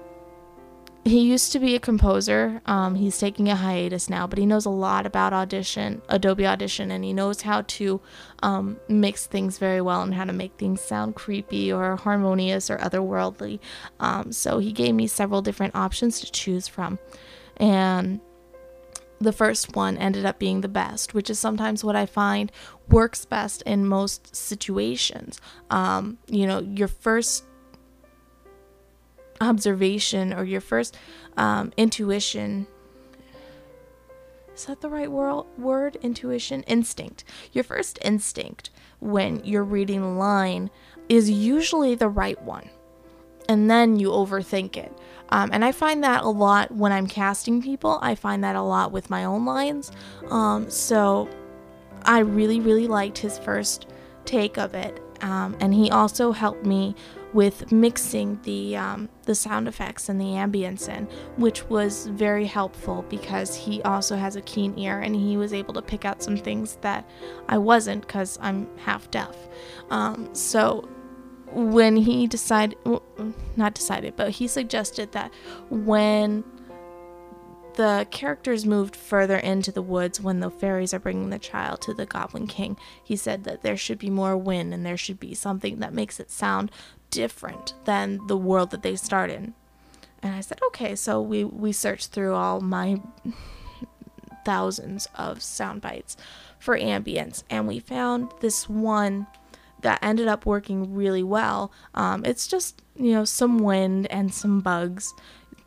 he 1.06 1.22
used 1.22 1.52
to 1.54 1.60
be 1.60 1.76
a 1.76 1.80
composer. 1.80 2.62
Um, 2.66 2.96
he's 2.96 3.18
taking 3.18 3.50
a 3.50 3.56
hiatus 3.56 4.10
now 4.10 4.28
but 4.28 4.38
he 4.38 4.46
knows 4.46 4.66
a 4.66 4.70
lot 4.70 5.06
about 5.06 5.34
audition 5.34 6.02
adobe 6.10 6.46
audition 6.46 6.92
and 6.92 7.04
he 7.04 7.14
knows 7.14 7.42
how 7.42 7.62
to 7.62 8.02
um, 8.44 8.80
mix 8.88 9.26
things 9.26 9.58
very 9.58 9.82
well 9.82 10.02
and 10.02 10.14
how 10.14 10.26
to 10.26 10.34
make 10.34 10.54
things 10.58 10.82
sound 10.82 11.16
creepy 11.16 11.72
or 11.72 11.96
harmonious 11.96 12.70
or 12.70 12.78
otherworldly. 12.78 13.60
Um, 14.00 14.32
so 14.32 14.60
he 14.60 14.72
gave 14.72 14.96
me 14.96 15.08
several 15.08 15.42
different 15.42 15.76
options 15.76 16.20
to 16.22 16.32
choose 16.32 16.68
from. 16.68 17.00
And 17.58 18.22
the 19.20 19.34
first 19.34 19.76
one 19.76 19.98
ended 19.98 20.26
up 20.26 20.40
being 20.40 20.62
the 20.62 20.70
best, 20.70 21.14
which 21.14 21.30
is 21.30 21.38
sometimes 21.38 21.84
what 21.84 21.96
I 21.96 22.06
find 22.06 22.52
works 22.88 23.26
best 23.26 23.62
in 23.64 23.86
most 23.86 24.36
situations. 24.36 25.42
Um, 25.70 26.18
you 26.28 26.48
know, 26.48 26.60
your 26.60 26.88
first 26.88 27.44
observation 29.42 30.34
or 30.34 30.44
your 30.44 30.62
first 30.62 30.98
um, 31.38 31.72
intuition 31.78 32.68
is 34.54 34.66
that 34.66 34.82
the 34.82 34.90
right 34.90 35.12
wor- 35.12 35.46
word 35.58 35.98
intuition 36.02 36.64
instinct 36.64 37.24
your 37.52 37.64
first 37.64 37.98
instinct 38.02 38.70
when 39.00 39.42
you're 39.46 39.64
reading 39.64 40.02
a 40.02 40.18
line 40.18 40.70
is 41.08 41.30
usually 41.30 41.96
the 41.96 42.10
right 42.10 42.42
one 42.42 42.70
and 43.48 43.72
then 43.72 43.98
you 43.98 44.10
overthink 44.10 44.76
it 44.76 44.92
um, 45.30 45.50
and 45.54 45.64
I 45.64 45.72
find 45.72 46.04
that 46.04 46.24
a 46.24 46.30
lot 46.30 46.72
when 46.72 46.92
I'm 46.92 47.08
casting 47.08 47.62
people. 47.62 48.00
I 48.02 48.16
find 48.16 48.44
that 48.44 48.56
a 48.56 48.62
lot 48.62 48.92
with 48.92 49.10
my 49.10 49.26
own 49.26 49.46
lines. 49.46 49.92
Um, 50.30 50.70
so 50.70 51.30
I 52.04 52.20
really, 52.20 52.60
really 52.60 52.88
liked 52.88 53.18
his 53.18 53.38
first 53.38 53.88
take 54.26 54.58
of 54.58 54.74
it. 54.74 55.00
Um, 55.22 55.56
and 55.60 55.74
he 55.74 55.92
also 55.92 56.32
helped 56.32 56.66
me 56.66 56.96
with 57.34 57.72
mixing 57.72 58.40
the 58.44 58.76
um, 58.76 59.10
the 59.24 59.36
sound 59.36 59.68
effects 59.68 60.10
and 60.10 60.20
the 60.20 60.26
ambience 60.26 60.90
in, 60.90 61.06
which 61.38 61.64
was 61.70 62.08
very 62.08 62.46
helpful 62.46 63.06
because 63.10 63.56
he 63.56 63.82
also 63.84 64.16
has 64.16 64.36
a 64.36 64.42
keen 64.42 64.78
ear 64.80 65.00
and 65.00 65.16
he 65.16 65.38
was 65.38 65.54
able 65.54 65.74
to 65.74 65.82
pick 65.82 66.06
out 66.06 66.24
some 66.24 66.38
things 66.38 66.78
that 66.82 67.08
I 67.48 67.58
wasn't 67.58 68.02
because 68.02 68.38
I'm 68.42 68.68
half 68.78 69.10
deaf. 69.12 69.36
Um, 69.90 70.34
so 70.34 70.88
when 71.52 71.96
he 71.98 72.28
decided, 72.28 72.78
well, 72.86 73.04
not 73.56 73.74
decided, 73.74 74.16
but 74.16 74.32
he 74.32 74.48
suggested 74.48 75.12
that 75.14 75.34
when 75.70 76.44
the 77.76 78.06
characters 78.12 78.66
moved 78.66 78.94
further 78.94 79.38
into 79.38 79.72
the 79.72 79.82
woods 79.82 80.20
when 80.20 80.42
the 80.42 80.50
fairies 80.50 80.94
are 80.94 81.00
bringing 81.00 81.30
the 81.30 81.40
child 81.40 81.82
to 81.82 81.94
the 81.94 82.06
Goblin 82.06 82.46
King, 82.46 82.76
he 83.02 83.16
said 83.16 83.46
that 83.46 83.62
there 83.62 83.78
should 83.78 83.98
be 83.98 84.10
more 84.10 84.36
wind 84.36 84.74
and 84.74 84.86
there 84.86 84.98
should 84.98 85.20
be 85.20 85.34
something 85.34 85.80
that 85.80 85.94
makes 85.94 86.20
it 86.20 86.30
sound 86.30 86.72
different 87.10 87.74
than 87.86 88.26
the 88.28 88.38
world 88.38 88.72
that 88.72 88.84
they 88.84 88.96
start 88.96 89.30
in. 89.30 89.54
And 90.22 90.36
I 90.36 90.42
said, 90.42 90.60
okay, 90.68 90.96
so 90.96 91.22
we, 91.22 91.44
we 91.44 91.72
searched 91.72 92.12
through 92.12 92.36
all 92.36 92.60
my 92.60 93.02
thousands 94.46 95.08
of 95.16 95.42
sound 95.42 95.82
bites 95.82 96.18
for 96.60 96.78
ambience 96.78 97.44
and 97.50 97.68
we 97.68 97.80
found 97.80 98.32
this 98.42 98.68
one 98.68 99.28
that 99.82 100.00
ended 100.02 100.28
up 100.28 100.46
working 100.46 100.94
really 100.94 101.24
well. 101.24 101.72
Um, 101.96 102.26
it's 102.26 102.48
just, 102.48 102.82
you 102.96 103.14
know, 103.14 103.24
some 103.24 103.60
wind 103.60 104.08
and 104.12 104.34
some 104.34 104.60
bugs. 104.60 105.14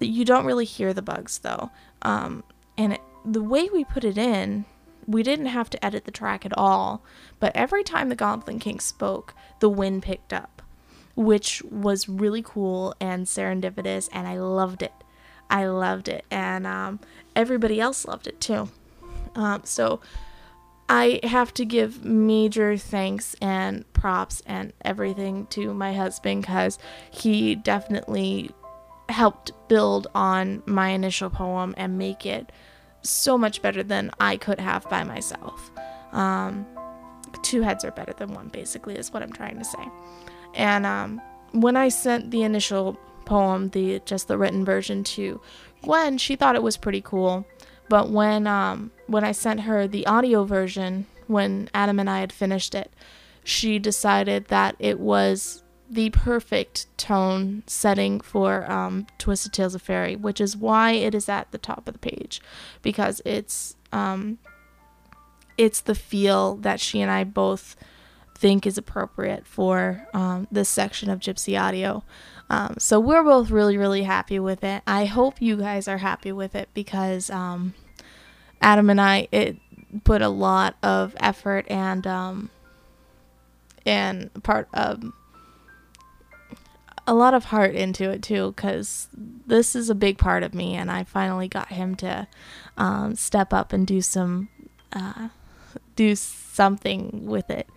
You 0.00 0.24
don't 0.24 0.44
really 0.44 0.64
hear 0.64 0.92
the 0.92 1.02
bugs 1.02 1.38
though. 1.38 1.70
Um, 2.02 2.44
and 2.76 2.94
it, 2.94 3.00
the 3.24 3.42
way 3.42 3.68
we 3.72 3.84
put 3.84 4.04
it 4.04 4.18
in, 4.18 4.64
we 5.06 5.22
didn't 5.22 5.46
have 5.46 5.70
to 5.70 5.84
edit 5.84 6.04
the 6.04 6.10
track 6.10 6.44
at 6.44 6.56
all. 6.56 7.02
But 7.40 7.52
every 7.54 7.82
time 7.82 8.08
the 8.08 8.14
Goblin 8.14 8.58
King 8.58 8.80
spoke, 8.80 9.34
the 9.60 9.68
wind 9.68 10.02
picked 10.02 10.32
up, 10.32 10.62
which 11.14 11.62
was 11.70 12.08
really 12.08 12.42
cool 12.42 12.94
and 13.00 13.26
serendipitous, 13.26 14.08
and 14.12 14.26
I 14.26 14.38
loved 14.38 14.82
it. 14.82 14.92
I 15.50 15.66
loved 15.66 16.08
it, 16.08 16.24
and 16.30 16.66
um, 16.66 17.00
everybody 17.36 17.80
else 17.80 18.06
loved 18.06 18.26
it 18.26 18.40
too. 18.40 18.68
Um, 19.34 19.62
so 19.64 20.00
I 20.88 21.20
have 21.22 21.54
to 21.54 21.64
give 21.64 22.04
major 22.04 22.76
thanks 22.76 23.34
and 23.40 23.90
props 23.92 24.42
and 24.46 24.72
everything 24.82 25.46
to 25.46 25.72
my 25.72 25.94
husband 25.94 26.42
because 26.42 26.78
he 27.10 27.54
definitely 27.54 28.50
helped 29.08 29.52
build 29.68 30.06
on 30.14 30.62
my 30.66 30.88
initial 30.88 31.30
poem 31.30 31.74
and 31.76 31.98
make 31.98 32.26
it 32.26 32.52
so 33.02 33.36
much 33.36 33.62
better 33.62 33.82
than 33.82 34.10
I 34.20 34.36
could 34.36 34.60
have 34.60 34.88
by 34.88 35.04
myself. 35.04 35.70
Um, 36.12 36.66
two 37.42 37.62
heads 37.62 37.84
are 37.84 37.90
better 37.90 38.12
than 38.12 38.32
one, 38.34 38.48
basically, 38.48 38.96
is 38.96 39.12
what 39.12 39.22
I'm 39.22 39.32
trying 39.32 39.58
to 39.58 39.64
say. 39.64 39.88
And 40.54 40.86
um, 40.86 41.20
when 41.52 41.76
I 41.76 41.88
sent 41.88 42.30
the 42.30 42.42
initial 42.42 42.98
poem, 43.24 43.70
the 43.70 44.00
just 44.04 44.28
the 44.28 44.38
written 44.38 44.64
version 44.64 45.04
to 45.04 45.40
Gwen, 45.82 46.18
she 46.18 46.36
thought 46.36 46.56
it 46.56 46.62
was 46.62 46.76
pretty 46.76 47.00
cool. 47.00 47.46
But 47.88 48.10
when 48.10 48.46
um, 48.46 48.90
when 49.06 49.24
I 49.24 49.32
sent 49.32 49.60
her 49.60 49.86
the 49.86 50.06
audio 50.06 50.44
version, 50.44 51.06
when 51.26 51.68
Adam 51.74 51.98
and 51.98 52.08
I 52.08 52.20
had 52.20 52.32
finished 52.32 52.74
it, 52.74 52.92
she 53.44 53.78
decided 53.78 54.46
that 54.46 54.76
it 54.78 54.98
was 55.00 55.62
the 55.90 56.08
perfect 56.10 56.86
tone 56.96 57.62
setting 57.66 58.18
for 58.18 58.70
um, 58.70 59.06
Twisted 59.18 59.52
Tales 59.52 59.74
of 59.74 59.82
Faerie, 59.82 60.16
which 60.16 60.40
is 60.40 60.56
why 60.56 60.92
it 60.92 61.14
is 61.14 61.28
at 61.28 61.52
the 61.52 61.58
top 61.58 61.86
of 61.86 61.92
the 61.92 61.98
page 61.98 62.40
because 62.80 63.20
it's 63.26 63.76
um, 63.92 64.38
it's 65.58 65.82
the 65.82 65.94
feel 65.94 66.56
that 66.56 66.80
she 66.80 67.02
and 67.02 67.10
I 67.10 67.24
both 67.24 67.76
think 68.42 68.66
is 68.66 68.76
appropriate 68.76 69.46
for 69.46 70.04
um, 70.12 70.48
this 70.50 70.68
section 70.68 71.08
of 71.08 71.20
Gypsy 71.20 71.58
Audio. 71.58 72.02
Um, 72.50 72.74
so 72.76 72.98
we're 72.98 73.22
both 73.22 73.52
really, 73.52 73.78
really 73.78 74.02
happy 74.02 74.40
with 74.40 74.64
it. 74.64 74.82
I 74.84 75.04
hope 75.04 75.40
you 75.40 75.56
guys 75.56 75.86
are 75.86 75.98
happy 75.98 76.32
with 76.32 76.56
it 76.56 76.68
because 76.74 77.30
um, 77.30 77.72
Adam 78.60 78.90
and 78.90 79.00
I 79.00 79.28
it 79.30 79.58
put 80.02 80.22
a 80.22 80.28
lot 80.28 80.74
of 80.82 81.14
effort 81.20 81.66
and 81.70 82.04
um, 82.04 82.50
and 83.86 84.30
part 84.42 84.66
of 84.74 85.04
a 87.06 87.14
lot 87.14 87.34
of 87.34 87.44
heart 87.44 87.76
into 87.76 88.10
it 88.10 88.24
too 88.24 88.52
because 88.56 89.06
this 89.14 89.76
is 89.76 89.88
a 89.88 89.94
big 89.94 90.18
part 90.18 90.44
of 90.44 90.54
me 90.54 90.74
and 90.74 90.88
i 90.88 91.02
finally 91.02 91.48
got 91.48 91.66
him 91.66 91.96
to 91.96 92.28
um, 92.76 93.16
step 93.16 93.52
up 93.52 93.72
and 93.72 93.88
do 93.88 94.00
some 94.00 94.48
uh, 94.92 95.28
do 95.96 96.14
something 96.14 97.26
with 97.26 97.50
it 97.50 97.68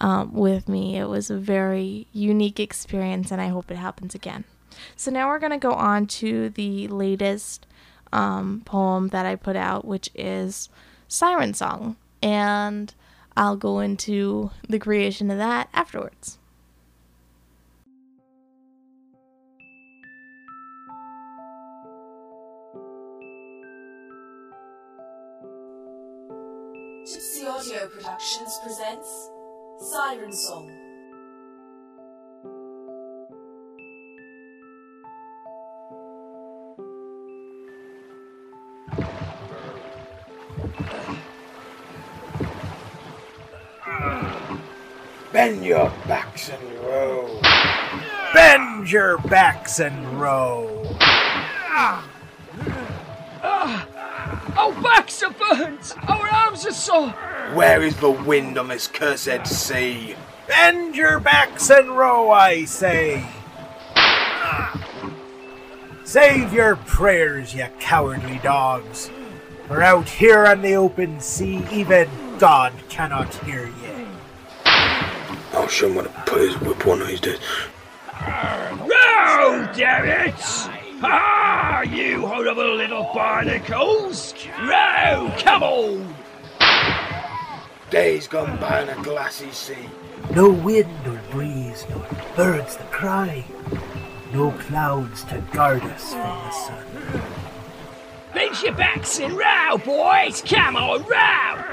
um, 0.00 0.32
with 0.32 0.68
me. 0.68 0.96
It 0.96 1.06
was 1.06 1.30
a 1.30 1.36
very 1.36 2.06
unique 2.12 2.58
experience 2.58 3.30
and 3.30 3.40
i 3.40 3.48
hope 3.48 3.70
it 3.70 3.76
happens 3.76 4.14
again. 4.14 4.44
So 4.96 5.10
now 5.10 5.28
we're 5.28 5.38
going 5.38 5.52
to 5.52 5.58
go 5.58 5.72
on 5.72 6.06
to 6.06 6.48
the 6.50 6.88
latest 6.88 7.66
um, 8.12 8.62
poem 8.64 9.08
that 9.08 9.26
i 9.26 9.36
put 9.36 9.56
out 9.56 9.84
which 9.84 10.10
is 10.14 10.68
siren 11.08 11.54
song. 11.54 11.96
And 12.22 12.92
i'll 13.36 13.56
go 13.56 13.80
into 13.80 14.50
the 14.68 14.78
creation 14.78 15.30
of 15.30 15.38
that 15.38 15.68
afterwards. 15.72 16.38
Gypsy 27.04 27.44
Audio 27.44 27.88
Productions 27.88 28.58
presents 28.62 29.30
Siren 29.80 30.30
Song. 30.30 30.70
Bend 45.32 45.64
your 45.64 45.90
backs 46.06 46.50
and 46.50 46.62
row. 46.80 47.40
Bend 48.34 48.92
your 48.92 49.16
backs 49.18 49.80
and 49.80 50.20
row. 50.20 50.84
Our 53.42 54.82
backs 54.82 55.22
are 55.22 55.32
burnt! 55.32 55.94
Our 56.06 56.28
arms 56.28 56.66
are 56.66 56.72
sore! 56.72 57.29
Where 57.54 57.82
is 57.82 57.96
the 57.96 58.10
wind 58.10 58.58
on 58.58 58.68
this 58.68 58.86
cursed 58.86 59.44
sea? 59.44 60.14
Bend 60.46 60.94
your 60.94 61.18
backs 61.18 61.68
and 61.68 61.90
row, 61.90 62.30
I 62.30 62.64
say. 62.64 63.26
Save 66.04 66.52
your 66.52 66.76
prayers, 66.76 67.52
you 67.52 67.66
cowardly 67.80 68.38
dogs. 68.44 69.10
For 69.66 69.82
out 69.82 70.08
here 70.08 70.46
on 70.46 70.62
the 70.62 70.74
open 70.74 71.20
sea, 71.20 71.64
even 71.72 72.08
God 72.38 72.72
cannot 72.88 73.34
hear 73.44 73.66
ye. 73.66 74.06
I'll 75.52 75.66
show 75.66 75.88
him 75.88 75.96
what 75.96 76.04
to 76.04 76.30
put 76.30 76.42
his 76.42 76.60
whip 76.60 76.86
on 76.86 77.00
these 77.00 77.20
days. 77.20 77.40
Row, 78.14 79.68
damn 79.74 80.04
it! 80.04 80.34
Ah, 81.02 81.82
you 81.82 82.26
horrible 82.26 82.76
little 82.76 83.10
barnacles! 83.12 84.34
Row, 84.60 85.34
come 85.38 85.62
on! 85.64 86.14
Days 87.90 88.28
gone 88.28 88.56
by 88.60 88.82
on 88.82 88.88
a 88.88 89.02
glassy 89.02 89.50
sea. 89.50 89.90
No 90.32 90.48
wind 90.48 90.88
nor 91.04 91.20
breeze, 91.32 91.84
nor 91.90 92.06
birds 92.36 92.76
that 92.76 92.92
cry. 92.92 93.44
No 94.32 94.52
clouds 94.52 95.24
to 95.24 95.40
guard 95.52 95.82
us 95.82 96.12
from 96.12 96.20
the 96.22 96.50
sun. 96.52 96.84
Bend 98.32 98.62
your 98.62 98.74
backs 98.74 99.18
and 99.18 99.32
row, 99.32 99.76
boys! 99.84 100.40
Come 100.42 100.76
on, 100.76 101.02
row! 101.02 101.64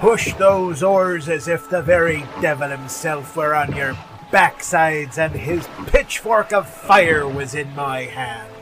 Push 0.00 0.34
those 0.34 0.82
oars 0.82 1.28
as 1.28 1.46
if 1.46 1.70
the 1.70 1.82
very 1.82 2.24
devil 2.40 2.70
himself 2.70 3.36
were 3.36 3.54
on 3.54 3.76
your 3.76 3.96
backsides 4.32 5.16
and 5.16 5.32
his 5.32 5.68
pitchfork 5.86 6.52
of 6.52 6.68
fire 6.68 7.28
was 7.28 7.54
in 7.54 7.72
my 7.76 8.00
hand. 8.00 8.52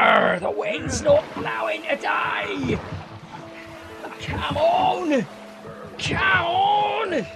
Arr, 0.00 0.40
the 0.40 0.50
wind's 0.50 1.02
not 1.02 1.22
blowing 1.34 1.82
today! 1.82 2.78
Come 4.22 4.56
on! 4.56 5.26
Come 5.98 6.46
on! 6.46 7.26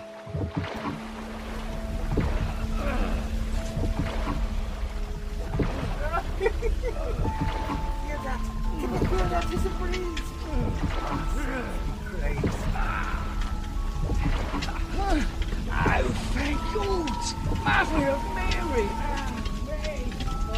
Oh, 15.76 16.08
thank 16.32 16.58
God! 16.72 17.24
Mother 17.62 18.08
of 18.08 18.24
Mary! 18.34 19.23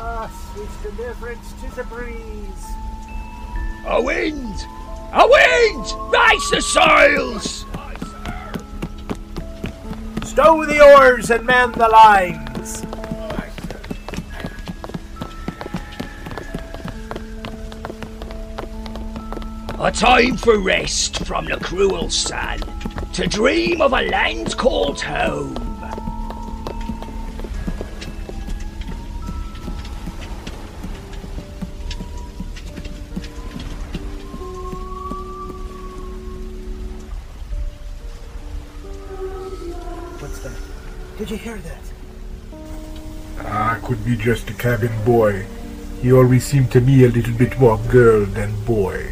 Ah, 0.09 0.31
sweet 0.55 0.69
deliverance 0.85 1.53
to 1.61 1.75
the 1.75 1.83
breeze. 1.83 2.67
A 3.87 4.01
wind! 4.01 4.55
A 5.13 5.27
wind! 5.27 5.85
Raise 6.13 6.51
the 6.51 6.61
sails! 6.63 7.65
Stow 10.25 10.65
the 10.65 10.81
oars 10.81 11.31
and 11.33 11.45
man 11.45 11.73
the 11.73 11.89
lines. 11.89 12.85
A 19.81 19.91
time 19.91 20.37
for 20.37 20.61
rest 20.61 21.27
from 21.27 21.47
the 21.47 21.57
cruel 21.57 22.11
sun, 22.11 22.61
to 23.13 23.27
dream 23.27 23.81
of 23.81 23.93
a 23.93 24.03
land 24.03 24.57
called 24.57 25.01
home. 25.01 25.66
Did 41.27 41.33
you 41.33 41.39
hear 41.39 41.59
that? 41.59 41.83
Ah, 43.41 43.81
could 43.83 44.05
be 44.05 44.17
just 44.17 44.49
a 44.49 44.55
cabin 44.55 44.93
boy. 45.05 45.45
He 46.01 46.13
always 46.13 46.47
seemed 46.47 46.71
to 46.71 46.81
me 46.81 47.03
a 47.03 47.09
little 47.09 47.35
bit 47.35 47.59
more 47.59 47.79
girl 47.91 48.27
than 48.27 48.55
boy. 48.65 49.03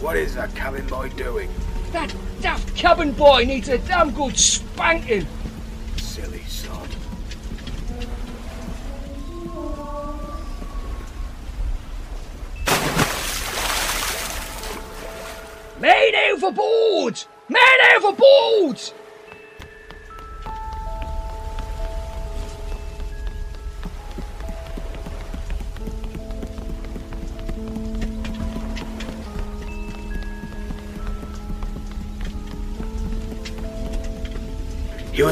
What 0.00 0.16
is 0.16 0.34
that 0.34 0.54
cabin 0.54 0.86
boy 0.86 1.10
doing? 1.10 1.50
That 1.92 2.14
daft 2.40 2.74
cabin 2.74 3.12
boy 3.12 3.44
needs 3.44 3.68
a 3.68 3.76
damn 3.76 4.12
good 4.12 4.38
spanking. 4.38 5.26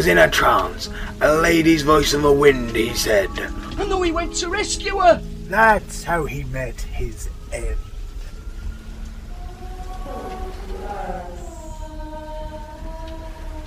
Was 0.01 0.07
in 0.07 0.17
a 0.17 0.31
trance. 0.31 0.89
A 1.21 1.35
lady's 1.35 1.83
voice 1.83 2.15
in 2.15 2.23
the 2.23 2.33
wind, 2.33 2.75
he 2.75 2.95
said. 2.95 3.29
And 3.39 3.91
though 3.91 4.01
he 4.01 4.11
went 4.11 4.35
to 4.37 4.49
rescue 4.49 4.97
her, 4.97 5.21
That's 5.45 6.03
how 6.03 6.25
he 6.25 6.45
met 6.45 6.81
his 6.81 7.29
end. 7.53 7.77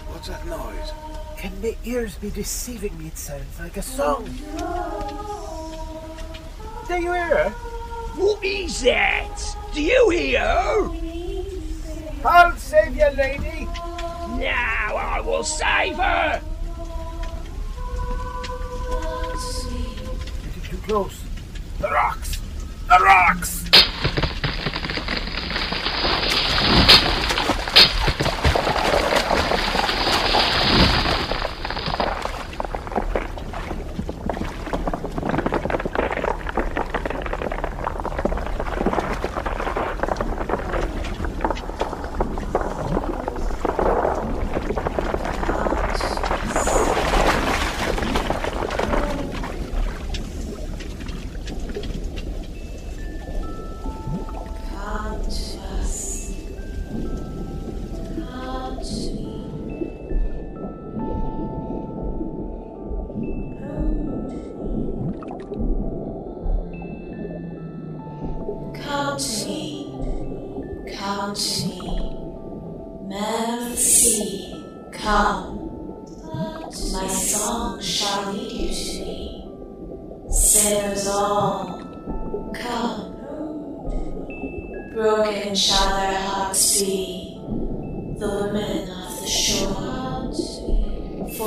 What's 0.10 0.28
that 0.28 0.44
noise? 0.48 0.92
Can 1.38 1.62
my 1.62 1.78
ears 1.84 2.16
be 2.16 2.32
deceiving 2.32 2.98
me? 2.98 3.10
It 3.10 3.18
sounds 3.20 3.60
like 3.60 3.78
a 3.78 3.84
song. 3.84 4.26
Do 6.88 6.96
you 6.96 7.14
hear 7.14 7.38
her? 7.38 7.50
What 8.18 8.44
is 8.44 8.82
that? 8.82 9.40
Do 9.72 9.84
you 9.84 10.10
hear? 10.10 10.42
I'll 12.26 12.58
save 12.58 12.96
you, 12.96 13.10
lady. 13.16 13.53
Now 14.40 14.96
I 14.96 15.22
will 15.22 15.44
save 15.44 15.96
her. 15.98 16.42
Getting 20.44 20.62
too 20.64 20.78
close. 20.88 21.24
The 21.80 21.90
rocks. 21.90 22.42
The 22.88 23.00
rocks. 23.00 23.53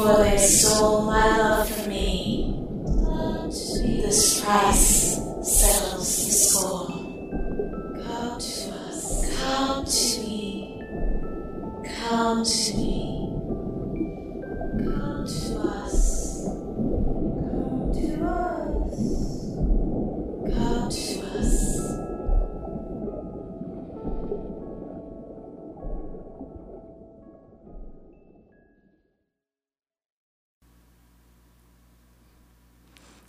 For 0.02 0.24
they 0.24 0.36
stole 0.36 1.02
my 1.02 1.38
love 1.38 1.68
from 1.68 1.88
me. 1.88 2.52
This 3.48 4.40
price 4.40 5.14
settles 5.42 5.85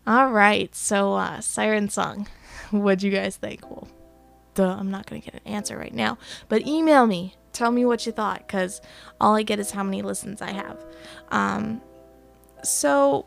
All 0.08 0.30
right, 0.30 0.74
so 0.74 1.16
uh, 1.16 1.42
Siren 1.42 1.90
Song. 1.90 2.28
What'd 2.72 3.04
you 3.04 3.12
guys 3.12 3.36
think? 3.36 3.70
Well, 3.70 3.90
duh, 4.54 4.78
I'm 4.80 4.90
not 4.90 5.06
gonna 5.06 5.20
get 5.20 5.34
an 5.34 5.42
answer 5.46 5.78
right 5.78 5.94
now, 5.94 6.18
but 6.48 6.66
email 6.66 7.06
me. 7.06 7.36
Tell 7.52 7.72
me 7.72 7.84
what 7.84 8.06
you 8.06 8.14
thought, 8.14 8.48
because 8.48 8.80
all 9.20 9.36
I 9.36 9.44
get 9.44 9.60
is 9.60 9.72
how 9.72 9.84
many 9.84 10.02
listens 10.02 10.42
I 10.42 10.52
have. 10.52 10.86
Um, 11.28 11.82
so, 12.64 13.26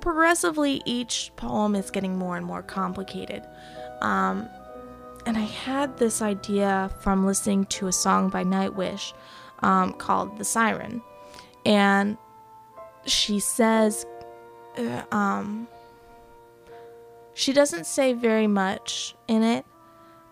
progressively, 0.00 0.80
each 0.84 1.32
poem 1.34 1.74
is 1.74 1.90
getting 1.90 2.16
more 2.16 2.36
and 2.36 2.46
more 2.46 2.62
complicated. 2.62 3.42
Um, 4.00 4.48
and 5.26 5.36
I 5.36 5.40
had 5.40 5.98
this 5.98 6.22
idea 6.22 6.88
from 7.00 7.26
listening 7.26 7.64
to 7.66 7.88
a 7.88 7.92
song 7.92 8.28
by 8.28 8.44
Nightwish 8.44 9.12
um, 9.58 9.92
called 9.94 10.38
The 10.38 10.44
Siren. 10.44 11.02
And 11.66 12.16
she 13.06 13.40
says, 13.40 14.06
uh, 14.78 15.02
um, 15.10 15.66
she 17.34 17.52
doesn't 17.52 17.86
say 17.86 18.12
very 18.12 18.46
much 18.46 19.14
in 19.28 19.42
it, 19.42 19.64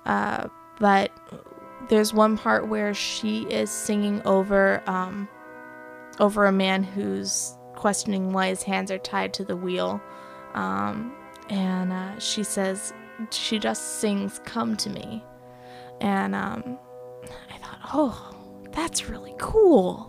uh, 0.07 0.49
but 0.79 1.11
there's 1.89 2.13
one 2.13 2.37
part 2.37 2.69
where 2.69 2.95
she 2.95 3.43
is 3.45 3.71
singing 3.71 4.23
over 4.25 4.83
um, 4.89 5.29
over 6.19 6.47
a 6.47 6.53
man 6.53 6.83
who's 6.83 7.57
questioning 7.75 8.33
why 8.33 8.49
his 8.49 8.63
hands 8.63 8.91
are 8.91 8.99
tied 8.99 9.33
to 9.35 9.45
the 9.45 9.57
wheel, 9.57 10.01
um, 10.55 11.15
and 11.49 11.93
uh, 11.93 12.19
she 12.19 12.43
says 12.43 12.93
she 13.31 13.59
just 13.59 14.01
sings 14.01 14.41
"Come 14.45 14.77
to 14.77 14.91
Me," 14.91 15.25
and 16.01 16.35
um, 16.35 16.79
I 17.51 17.59
thought, 17.59 17.81
oh, 17.95 18.37
that's 18.73 19.09
really 19.09 19.35
cool. 19.39 20.07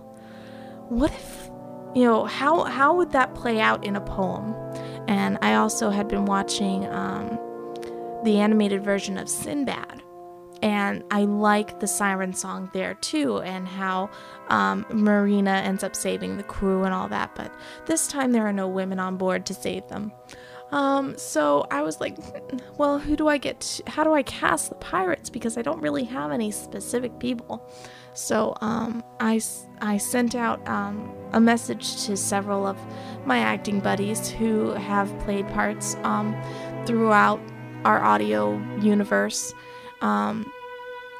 What 0.89 1.11
if 1.11 1.49
you 1.95 2.03
know 2.03 2.25
how 2.25 2.63
how 2.65 2.95
would 2.95 3.11
that 3.11 3.33
play 3.33 3.59
out 3.59 3.85
in 3.85 3.95
a 3.95 4.01
poem? 4.01 4.53
And 5.11 5.37
I 5.41 5.55
also 5.55 5.89
had 5.89 6.07
been 6.07 6.23
watching 6.23 6.85
um, 6.85 7.37
the 8.23 8.39
animated 8.39 8.81
version 8.81 9.17
of 9.17 9.27
Sinbad. 9.27 10.01
And 10.61 11.03
I 11.11 11.25
like 11.25 11.81
the 11.81 11.87
siren 11.87 12.33
song 12.33 12.69
there 12.71 12.93
too, 12.93 13.39
and 13.39 13.67
how 13.67 14.09
um, 14.47 14.85
Marina 14.89 15.51
ends 15.51 15.83
up 15.83 15.97
saving 15.97 16.37
the 16.37 16.43
crew 16.43 16.85
and 16.85 16.93
all 16.93 17.09
that. 17.09 17.35
But 17.35 17.53
this 17.87 18.07
time 18.07 18.31
there 18.31 18.47
are 18.47 18.53
no 18.53 18.69
women 18.69 18.99
on 18.99 19.17
board 19.17 19.45
to 19.47 19.53
save 19.53 19.85
them. 19.89 20.13
Um, 20.71 21.17
so 21.17 21.67
I 21.69 21.81
was 21.81 21.99
like, 21.99 22.17
well, 22.77 22.97
who 22.97 23.17
do 23.17 23.27
I 23.27 23.37
get? 23.37 23.59
To, 23.59 23.83
how 23.87 24.05
do 24.05 24.13
I 24.13 24.23
cast 24.23 24.69
the 24.69 24.75
pirates? 24.75 25.29
Because 25.29 25.57
I 25.57 25.61
don't 25.61 25.81
really 25.81 26.05
have 26.05 26.31
any 26.31 26.51
specific 26.51 27.19
people. 27.19 27.69
So 28.13 28.55
um, 28.61 29.03
I, 29.19 29.41
I 29.81 29.97
sent 29.97 30.35
out 30.35 30.65
um, 30.69 31.13
a 31.33 31.41
message 31.41 32.05
to 32.05 32.15
several 32.15 32.65
of 32.65 32.77
my 33.25 33.39
acting 33.39 33.79
buddies 33.79 34.29
who 34.29 34.71
have 34.71 35.17
played 35.19 35.47
parts 35.49 35.95
um, 36.03 36.35
throughout 36.85 37.39
our 37.85 38.03
audio 38.03 38.57
universe. 38.79 39.53
Um, 40.01 40.51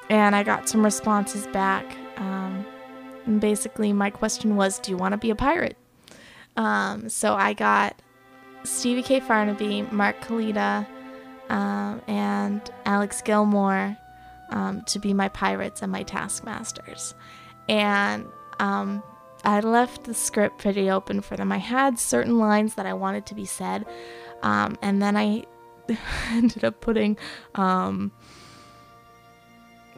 and 0.10 0.36
I 0.36 0.44
got 0.44 0.68
some 0.68 0.84
responses 0.84 1.48
back. 1.48 1.86
Um, 2.18 2.66
and 3.26 3.40
basically, 3.40 3.94
my 3.94 4.10
question 4.10 4.56
was 4.56 4.80
Do 4.80 4.92
you 4.92 4.98
want 4.98 5.14
to 5.14 5.18
be 5.18 5.30
a 5.30 5.36
pirate? 5.36 5.78
Um, 6.58 7.10
so 7.10 7.34
I 7.34 7.54
got 7.54 8.02
Stevie 8.64 9.04
K. 9.04 9.20
Farnaby, 9.22 9.92
Mark 9.92 10.20
Kalita, 10.22 10.86
um, 11.50 12.02
and 12.08 12.62
Alex 12.86 13.22
Gilmore 13.22 13.98
um, 14.50 14.82
to 14.88 15.00
be 15.00 15.14
my 15.14 15.30
pirates 15.30 15.82
and 15.82 15.92
my 15.92 16.04
taskmasters. 16.04 17.16
And 17.70 18.26
um, 18.60 19.02
I 19.44 19.60
left 19.60 20.04
the 20.04 20.14
script 20.14 20.60
pretty 20.60 20.90
open 20.90 21.22
for 21.22 21.36
them. 21.36 21.52
I 21.52 21.58
had 21.58 21.98
certain 21.98 22.38
lines 22.38 22.76
that 22.76 22.86
I 22.86 22.94
wanted 22.94 23.26
to 23.28 23.36
be 23.36 23.46
said, 23.46 23.86
um, 24.44 24.78
and 24.82 25.02
then 25.02 25.18
I 25.18 25.46
ended 26.30 26.64
up 26.64 26.82
putting 26.82 27.18
um, 27.56 28.12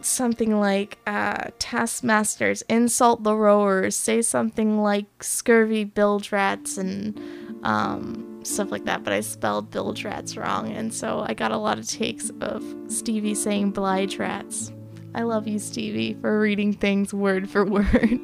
something 0.02 0.60
like 0.60 0.98
uh, 1.08 1.50
taskmasters 1.60 2.62
insult 2.64 3.24
the 3.24 3.36
rowers, 3.36 3.96
say 3.96 4.22
something 4.22 4.82
like 4.82 5.24
scurvy 5.24 5.84
bilge 5.84 6.32
rats 6.32 6.78
and 6.78 7.20
um, 7.64 8.42
stuff 8.44 8.72
like 8.72 8.86
that. 8.86 9.04
But 9.04 9.14
I 9.14 9.22
spelled 9.22 9.72
bilge 9.72 10.06
rats 10.06 10.38
wrong, 10.38 10.72
and 10.72 10.94
so 10.94 11.26
I 11.28 11.34
got 11.34 11.52
a 11.52 11.58
lot 11.58 11.80
of 11.80 11.88
takes 11.88 12.30
of 12.42 12.64
Stevie 12.88 13.36
saying 13.36 13.72
blige 13.72 14.18
rats. 14.18 14.72
I 15.16 15.24
love 15.24 15.48
you, 15.48 15.60
Stevie, 15.60 16.16
for 16.16 16.40
reading 16.40 16.74
things 16.74 17.14
word 17.14 17.50
for 17.50 17.66
word. 17.70 18.20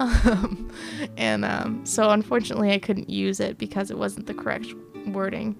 um, 0.00 0.70
and 1.16 1.44
um, 1.44 1.84
so 1.84 2.10
unfortunately, 2.10 2.72
I 2.72 2.78
couldn't 2.78 3.10
use 3.10 3.40
it 3.40 3.58
because 3.58 3.90
it 3.90 3.98
wasn't 3.98 4.26
the 4.26 4.34
correct 4.34 4.66
wording. 5.06 5.56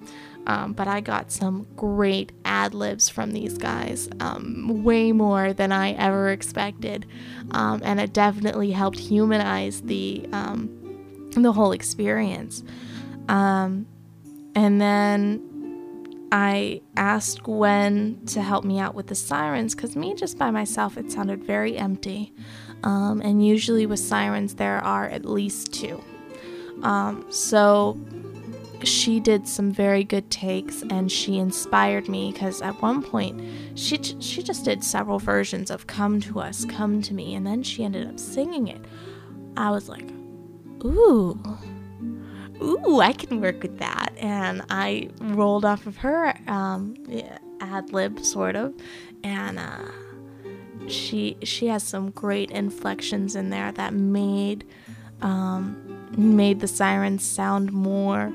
Um, 0.47 0.73
but 0.73 0.89
I 0.89 1.01
got 1.01 1.31
some 1.31 1.67
great 1.77 2.33
ad 2.47 2.73
libs 2.75 3.09
from 3.09 3.33
these 3.33 3.59
guys, 3.59 4.09
um, 4.21 4.83
way 4.83 5.13
more 5.13 5.53
than 5.53 5.71
I 5.71 5.93
ever 5.93 6.31
expected, 6.31 7.07
um, 7.51 7.83
and 7.85 8.01
it 8.01 8.15
definitely 8.15 8.71
helped 8.71 8.99
humanize 8.99 9.83
the 9.83 10.27
um, 10.33 11.29
the 11.33 11.53
whole 11.53 11.73
experience. 11.73 12.65
Um, 13.29 13.87
and 14.55 14.81
then 14.81 15.50
I 16.33 16.83
asked 16.97 17.43
Gwen 17.43 18.25
to 18.27 18.41
help 18.43 18.65
me 18.65 18.79
out 18.79 18.95
with 18.95 19.09
the 19.09 19.15
sirens 19.15 19.75
because 19.75 19.97
me 19.97 20.15
just 20.15 20.39
by 20.39 20.51
myself 20.51 20.97
it 20.97 21.11
sounded 21.11 21.43
very 21.43 21.77
empty. 21.77 22.33
Um, 22.83 23.21
and 23.21 23.45
usually 23.45 23.87
with 23.87 24.01
sirens 24.01 24.55
there 24.55 24.79
are 24.79 25.09
at 25.09 25.25
least 25.25 25.73
two. 25.73 26.03
Um, 26.83 27.27
so 27.31 27.99
she 28.85 29.21
did 29.21 29.47
some 29.47 29.71
very 29.71 30.05
good 30.05 30.31
takes 30.31 30.83
and 30.83 31.11
she 31.13 31.39
inspired 31.39 32.09
me 32.09 32.33
because 32.33 32.63
at 32.63 32.81
one 32.81 33.03
point 33.03 33.43
she 33.75 33.99
she 34.21 34.43
just 34.43 34.65
did 34.65 34.83
several 34.83 35.19
versions 35.19 35.71
of 35.71 35.87
"Come 35.87 36.21
to 36.23 36.41
Us, 36.41 36.65
Come 36.65 37.03
to 37.03 37.15
Me" 37.15 37.35
and 37.35 37.47
then 37.47 37.63
she 37.63 37.85
ended 37.85 38.07
up 38.07 38.19
singing 38.19 38.69
it. 38.69 38.81
I 39.57 39.71
was 39.71 39.89
like, 39.89 40.09
"Ooh, 40.85 41.39
ooh, 42.63 43.01
I 43.01 43.13
can 43.13 43.41
work 43.41 43.63
with 43.63 43.79
that," 43.79 44.13
and 44.19 44.63
I 44.71 45.11
rolled 45.21 45.65
off 45.65 45.87
of 45.87 45.99
her 45.99 46.35
um, 46.47 46.95
ad 47.61 47.93
lib 47.93 48.21
sort 48.21 48.57
of, 48.57 48.75
and 49.23 49.59
uh, 49.59 49.91
she 50.89 51.37
she 51.43 51.67
has 51.67 51.83
some 51.83 52.11
great 52.11 52.51
inflections 52.51 53.37
in 53.37 53.51
there 53.51 53.73
that 53.73 53.95
made 53.95 54.65
um, 55.23 55.77
made 56.17 56.61
the 56.61 56.69
sirens 56.69 57.25
sound 57.25 57.73
more 57.73 58.33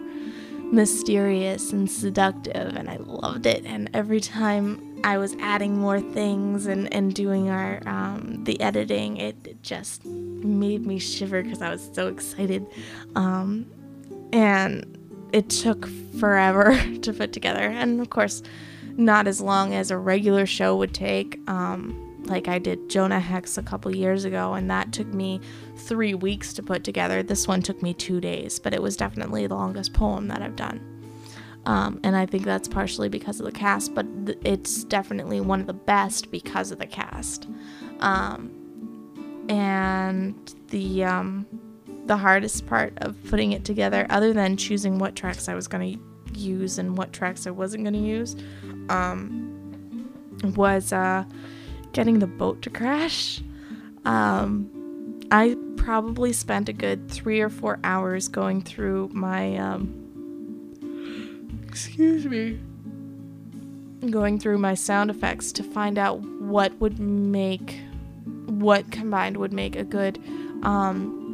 mysterious 0.71 1.71
and 1.71 1.89
seductive 1.89 2.75
and 2.75 2.89
I 2.89 2.97
loved 2.97 3.45
it. 3.45 3.63
And 3.65 3.89
every 3.93 4.19
time 4.19 4.99
I 5.03 5.17
was 5.17 5.35
adding 5.39 5.77
more 5.77 6.01
things 6.01 6.65
and, 6.65 6.91
and 6.93 7.13
doing 7.13 7.49
our 7.49 7.81
um, 7.87 8.43
the 8.43 8.59
editing 8.59 9.17
it, 9.17 9.61
just 9.61 10.05
made 10.05 10.85
me 10.85 10.99
shiver 10.99 11.43
because 11.43 11.61
I 11.61 11.69
was 11.69 11.89
so 11.93 12.07
excited. 12.07 12.65
Um, 13.15 13.67
and 14.35 14.97
it 15.31 15.49
took 15.49 15.87
forever 16.19 16.77
to 17.01 17.13
put 17.13 17.33
together 17.33 17.61
and 17.61 17.99
of 18.01 18.09
course 18.09 18.43
not 18.97 19.27
as 19.27 19.41
long 19.41 19.73
as 19.73 19.91
a 19.91 19.97
regular 19.97 20.45
show 20.45 20.75
would 20.75 20.93
take 20.93 21.39
um, 21.47 22.01
like 22.27 22.47
I 22.47 22.59
did 22.59 22.89
Jonah 22.89 23.19
Hex 23.19 23.57
a 23.57 23.63
couple 23.63 23.95
years 23.95 24.25
ago, 24.25 24.53
and 24.53 24.69
that 24.69 24.91
took 24.91 25.07
me 25.07 25.39
three 25.77 26.13
weeks 26.13 26.53
to 26.53 26.63
put 26.63 26.83
together. 26.83 27.21
This 27.21 27.47
one 27.47 27.61
took 27.61 27.81
me 27.81 27.93
two 27.93 28.19
days, 28.19 28.59
but 28.59 28.73
it 28.73 28.81
was 28.81 28.97
definitely 28.97 29.47
the 29.47 29.55
longest 29.55 29.93
poem 29.93 30.27
that 30.29 30.41
I've 30.41 30.55
done. 30.55 30.81
Um, 31.65 31.99
and 32.03 32.15
I 32.15 32.25
think 32.25 32.43
that's 32.43 32.67
partially 32.67 33.09
because 33.09 33.39
of 33.39 33.45
the 33.45 33.51
cast, 33.51 33.95
but 33.95 34.05
th- 34.25 34.37
it's 34.43 34.83
definitely 34.83 35.41
one 35.41 35.59
of 35.59 35.67
the 35.67 35.73
best 35.73 36.31
because 36.31 36.71
of 36.71 36.79
the 36.79 36.85
cast. 36.85 37.47
Um, 37.99 38.51
and 39.49 40.35
the 40.69 41.03
um, 41.03 41.45
the 42.05 42.17
hardest 42.17 42.65
part 42.67 42.93
of 42.97 43.15
putting 43.29 43.51
it 43.51 43.65
together, 43.65 44.05
other 44.09 44.33
than 44.33 44.57
choosing 44.57 44.99
what 44.99 45.15
tracks 45.15 45.49
I 45.49 45.55
was 45.55 45.67
going 45.67 45.97
to 45.97 46.39
use 46.39 46.77
and 46.77 46.97
what 46.97 47.13
tracks 47.13 47.47
I 47.47 47.51
wasn't 47.51 47.83
going 47.83 47.93
to 47.93 47.99
use, 47.99 48.35
um, 48.89 50.11
was 50.55 50.93
uh, 50.93 51.23
getting 51.93 52.19
the 52.19 52.27
boat 52.27 52.61
to 52.63 52.69
crash. 52.69 53.41
Um, 54.05 54.69
I 55.31 55.55
probably 55.77 56.33
spent 56.33 56.69
a 56.69 56.73
good 56.73 57.09
three 57.09 57.41
or 57.41 57.49
four 57.49 57.79
hours 57.83 58.27
going 58.27 58.61
through 58.61 59.09
my, 59.13 59.55
um, 59.57 59.91
excuse 61.67 62.25
me, 62.25 62.59
going 64.11 64.39
through 64.39 64.59
my 64.59 64.75
sound 64.75 65.09
effects 65.09 65.51
to 65.53 65.63
find 65.63 65.97
out 65.97 66.19
what 66.19 66.73
would 66.79 66.99
make, 66.99 67.79
what 68.45 68.91
combined 68.91 69.37
would 69.37 69.53
make 69.53 69.75
a 69.75 69.83
good 69.83 70.19
um, 70.61 71.24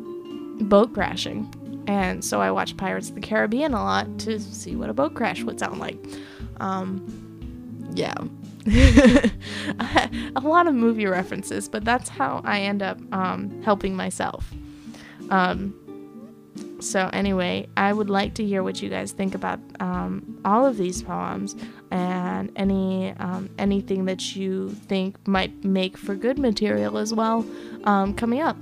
boat 0.63 0.93
crashing. 0.93 1.53
And 1.87 2.23
so 2.23 2.41
I 2.41 2.51
watched 2.51 2.77
Pirates 2.77 3.09
of 3.09 3.15
the 3.15 3.21
Caribbean 3.21 3.73
a 3.73 3.83
lot 3.83 4.19
to 4.19 4.39
see 4.39 4.75
what 4.75 4.89
a 4.89 4.93
boat 4.93 5.13
crash 5.13 5.43
would 5.43 5.59
sound 5.59 5.79
like. 5.79 5.97
Um, 6.59 7.89
yeah. 7.93 8.13
a 10.35 10.41
lot 10.41 10.67
of 10.67 10.75
movie 10.75 11.07
references, 11.07 11.67
but 11.67 11.83
that's 11.83 12.09
how 12.09 12.41
I 12.45 12.61
end 12.61 12.83
up 12.83 12.99
um, 13.11 13.61
helping 13.63 13.95
myself. 13.95 14.53
Um, 15.29 15.75
so 16.79 17.09
anyway, 17.13 17.67
I 17.77 17.93
would 17.93 18.09
like 18.09 18.33
to 18.35 18.45
hear 18.45 18.63
what 18.63 18.81
you 18.81 18.89
guys 18.89 19.11
think 19.11 19.35
about 19.35 19.59
um, 19.79 20.39
all 20.45 20.65
of 20.65 20.77
these 20.77 21.01
poems 21.01 21.55
and 21.91 22.51
any 22.55 23.11
um, 23.13 23.49
anything 23.57 24.05
that 24.05 24.35
you 24.35 24.69
think 24.69 25.15
might 25.27 25.63
make 25.63 25.97
for 25.97 26.15
good 26.15 26.39
material 26.39 26.97
as 26.97 27.13
well 27.13 27.45
um, 27.83 28.13
coming 28.13 28.41
up. 28.41 28.57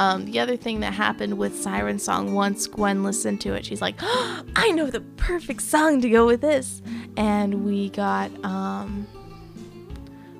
Um, 0.00 0.24
the 0.24 0.40
other 0.40 0.56
thing 0.56 0.80
that 0.80 0.94
happened 0.94 1.36
with 1.36 1.60
Siren 1.60 1.98
Song, 1.98 2.32
once 2.32 2.66
Gwen 2.66 3.04
listened 3.04 3.42
to 3.42 3.52
it, 3.52 3.66
she's 3.66 3.82
like, 3.82 3.96
oh, 4.00 4.42
I 4.56 4.70
know 4.70 4.86
the 4.86 5.02
perfect 5.02 5.60
song 5.60 6.00
to 6.00 6.08
go 6.08 6.24
with 6.24 6.40
this. 6.40 6.80
And 7.18 7.66
we 7.66 7.90
got 7.90 8.30
um, 8.42 9.06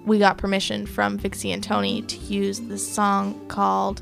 we 0.06 0.18
got 0.18 0.38
permission 0.38 0.86
from 0.86 1.18
Vixy 1.18 1.52
and 1.52 1.62
Tony 1.62 2.00
to 2.00 2.16
use 2.16 2.60
this 2.60 2.90
song 2.90 3.38
called 3.48 4.00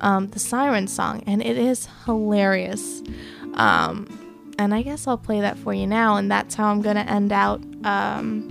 um, 0.00 0.26
the 0.26 0.40
Siren 0.40 0.88
Song, 0.88 1.22
and 1.24 1.40
it 1.40 1.56
is 1.56 1.88
hilarious. 2.04 3.04
Um, 3.54 4.08
and 4.58 4.74
I 4.74 4.82
guess 4.82 5.06
I'll 5.06 5.16
play 5.16 5.40
that 5.40 5.56
for 5.56 5.72
you 5.72 5.86
now, 5.86 6.16
and 6.16 6.28
that's 6.28 6.56
how 6.56 6.68
I'm 6.68 6.82
gonna 6.82 7.06
end 7.06 7.32
out 7.32 7.62
um, 7.84 8.50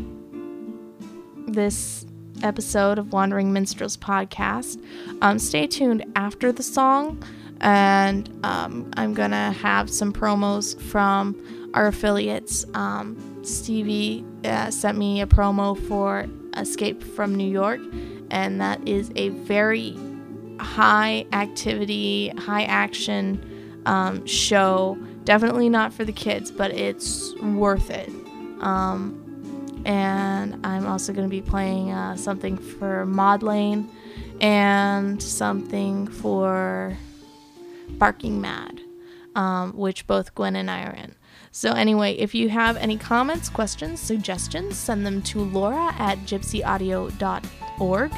this 1.50 2.06
episode 2.46 3.00
of 3.00 3.12
Wandering 3.12 3.52
Minstrels 3.52 3.98
podcast. 3.98 4.82
Um, 5.22 5.40
stay 5.40 5.68
tuned 5.68 6.06
after 6.16 6.52
the 6.52 6.64
song, 6.64 7.22
and 7.60 8.30
um, 8.44 8.92
I'm 8.96 9.14
gonna 9.14 9.52
have 9.52 9.90
some 9.90 10.14
promos 10.14 10.80
from 10.80 11.36
our 11.74 11.88
affiliates. 11.88 12.66
Um, 12.74 13.44
Stevie 13.44 14.24
uh, 14.46 14.70
sent 14.72 14.98
me 14.98 15.22
a 15.22 15.28
promo 15.28 15.78
for 15.88 16.28
Escape 16.56 17.04
from 17.04 17.36
New 17.36 17.50
York, 17.50 17.82
and 18.32 18.62
that 18.62 18.88
is 18.88 19.12
a 19.16 19.30
very 19.30 19.98
high 20.60 21.26
activity, 21.34 22.30
high 22.38 22.64
action 22.64 23.82
um, 23.86 24.26
show. 24.26 24.98
Definitely 25.24 25.70
not 25.70 25.94
for 25.94 26.06
the 26.06 26.14
kids, 26.14 26.52
but 26.52 26.72
it's 26.72 27.34
worth 27.42 27.90
it. 27.90 28.10
Um, 28.62 29.25
and 29.86 30.66
I'm 30.66 30.88
also 30.88 31.14
going 31.14 31.30
to 31.30 31.30
be 31.30 31.42
playing 31.42 31.92
uh, 31.92 32.16
something 32.16 32.58
for 32.58 33.06
Maudlin 33.06 33.90
and 34.42 35.22
something 35.22 36.08
for 36.08 36.98
Barking 37.90 38.42
Mad, 38.42 38.82
um, 39.36 39.74
which 39.78 40.08
both 40.08 40.34
Gwen 40.36 40.56
and 40.56 40.70
I 40.70 40.84
are 40.84 40.94
in. 40.94 41.16
So, 41.52 41.72
anyway, 41.72 42.16
if 42.16 42.36
you 42.36 42.50
have 42.50 42.76
any 42.78 42.98
comments, 42.98 43.48
questions, 43.48 44.02
suggestions, 44.02 44.76
send 44.76 45.06
them 45.06 45.22
to 45.24 45.40
laura 45.40 45.94
at 45.98 46.18
gypsyaudio.org 46.20 48.12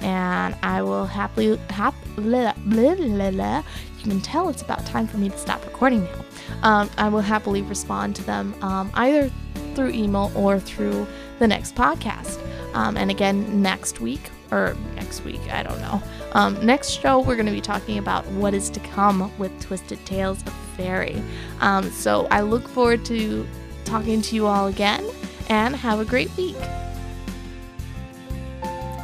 and 0.00 0.54
I 0.62 0.82
will 0.82 1.06
happily, 1.06 1.56
hap, 1.70 1.94
blah, 2.16 2.52
blah, 2.66 2.94
blah, 2.94 3.30
blah. 3.30 3.62
you 3.98 4.10
can 4.10 4.20
tell 4.20 4.48
it's 4.50 4.60
about 4.60 4.84
time 4.84 5.06
for 5.06 5.16
me 5.16 5.30
to 5.30 5.38
stop 5.38 5.64
recording 5.64 6.04
now. 6.04 6.24
Um, 6.62 6.90
I 6.98 7.08
will 7.08 7.22
happily 7.22 7.62
respond 7.62 8.14
to 8.16 8.22
them 8.24 8.54
um, 8.62 8.90
either 8.94 9.30
through 9.76 9.90
email 9.90 10.32
or 10.34 10.58
through 10.58 11.06
the 11.38 11.46
next 11.46 11.74
podcast. 11.74 12.40
Um, 12.74 12.96
and 12.96 13.10
again, 13.10 13.62
next 13.62 14.00
week, 14.00 14.30
or 14.50 14.76
next 14.94 15.24
week, 15.24 15.40
I 15.52 15.62
don't 15.62 15.80
know. 15.80 16.02
Um, 16.32 16.64
next 16.64 16.90
show, 16.90 17.20
we're 17.20 17.36
going 17.36 17.46
to 17.46 17.52
be 17.52 17.60
talking 17.60 17.98
about 17.98 18.26
what 18.32 18.54
is 18.54 18.68
to 18.70 18.80
come 18.80 19.36
with 19.38 19.58
Twisted 19.60 20.04
Tales 20.04 20.42
of 20.42 20.52
Faerie. 20.76 21.22
Um, 21.60 21.90
so 21.90 22.26
I 22.30 22.40
look 22.40 22.68
forward 22.68 23.04
to 23.06 23.46
talking 23.86 24.20
to 24.20 24.34
you 24.34 24.46
all 24.46 24.66
again, 24.66 25.08
and 25.48 25.74
have 25.74 26.00
a 26.00 26.04
great 26.04 26.36
week. 26.36 26.58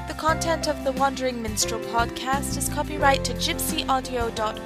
The 0.09 0.15
content 0.19 0.69
of 0.69 0.85
the 0.85 0.93
Wandering 0.93 1.41
Minstrel 1.41 1.81
podcast 1.81 2.59
is 2.59 2.69
copyright 2.69 3.25
to 3.25 3.33
gypsyaudio.org. 3.35 4.61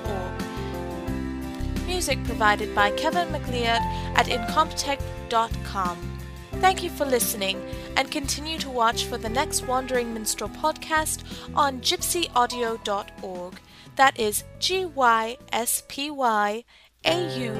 Music 1.86 2.22
provided 2.24 2.74
by 2.74 2.90
Kevin 2.92 3.30
MacLeod 3.30 3.80
at 4.16 4.26
Thank 6.60 6.82
you 6.82 6.90
for 6.90 7.04
listening 7.04 7.60
and 7.96 8.10
continue 8.10 8.58
to 8.58 8.70
watch 8.70 9.04
for 9.04 9.18
the 9.18 9.28
next 9.28 9.66
Wandering 9.66 10.14
Minstrel 10.14 10.50
podcast 10.50 11.22
on 11.54 11.80
gypsyaudio.org. 11.80 13.60
That 13.96 14.18
is 14.18 14.44
G 14.58 14.86
Y 14.86 15.36
S 15.52 15.82
P 15.88 16.10
Y 16.10 16.64
A 17.04 17.38
U 17.38 17.52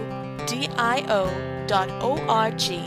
D 0.47 0.69
I 0.77 1.05
O 1.09 1.67
dot 1.67 1.91
O 2.03 2.19
R 2.27 2.51
G. 2.53 2.83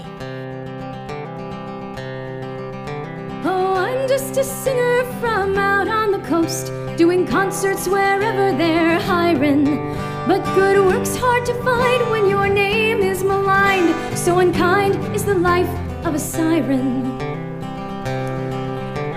Oh, 3.46 3.74
I'm 3.76 4.08
just 4.08 4.38
a 4.38 4.44
singer 4.44 5.06
from 5.20 5.58
out 5.58 5.88
on 5.88 6.12
the 6.12 6.20
coast, 6.28 6.72
doing 6.98 7.26
concerts 7.26 7.88
wherever 7.88 8.56
they're 8.58 9.00
hiring. 9.00 10.09
But 10.28 10.44
good 10.56 10.78
work's 10.86 11.16
hard 11.16 11.46
to 11.46 11.54
find 11.64 12.10
when 12.12 12.28
your 12.28 12.48
name 12.48 13.00
is 13.00 13.24
maligned. 13.24 14.18
So 14.18 14.40
unkind 14.40 14.96
is 15.16 15.26
the 15.26 15.36
life 15.36 15.70
of 16.06 16.16
a 16.16 16.20
siren. 16.20 17.20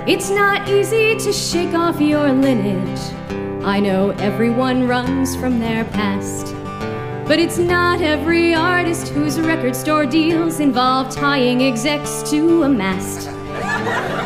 It's 0.08 0.30
not 0.30 0.68
easy 0.68 1.16
to 1.16 1.32
shake 1.32 1.74
off 1.74 2.00
your 2.00 2.32
lineage. 2.32 3.00
I 3.64 3.78
know 3.78 4.10
everyone 4.18 4.88
runs 4.88 5.36
from 5.36 5.60
their 5.60 5.84
past. 5.84 6.52
But 7.26 7.38
it's 7.38 7.56
not 7.56 8.00
every 8.00 8.52
artist 8.54 9.08
whose 9.08 9.38
record 9.38 9.76
store 9.76 10.04
deals 10.04 10.58
involve 10.58 11.14
tying 11.14 11.62
execs 11.62 12.28
to 12.30 12.64
a 12.64 12.68
mast. 12.68 13.30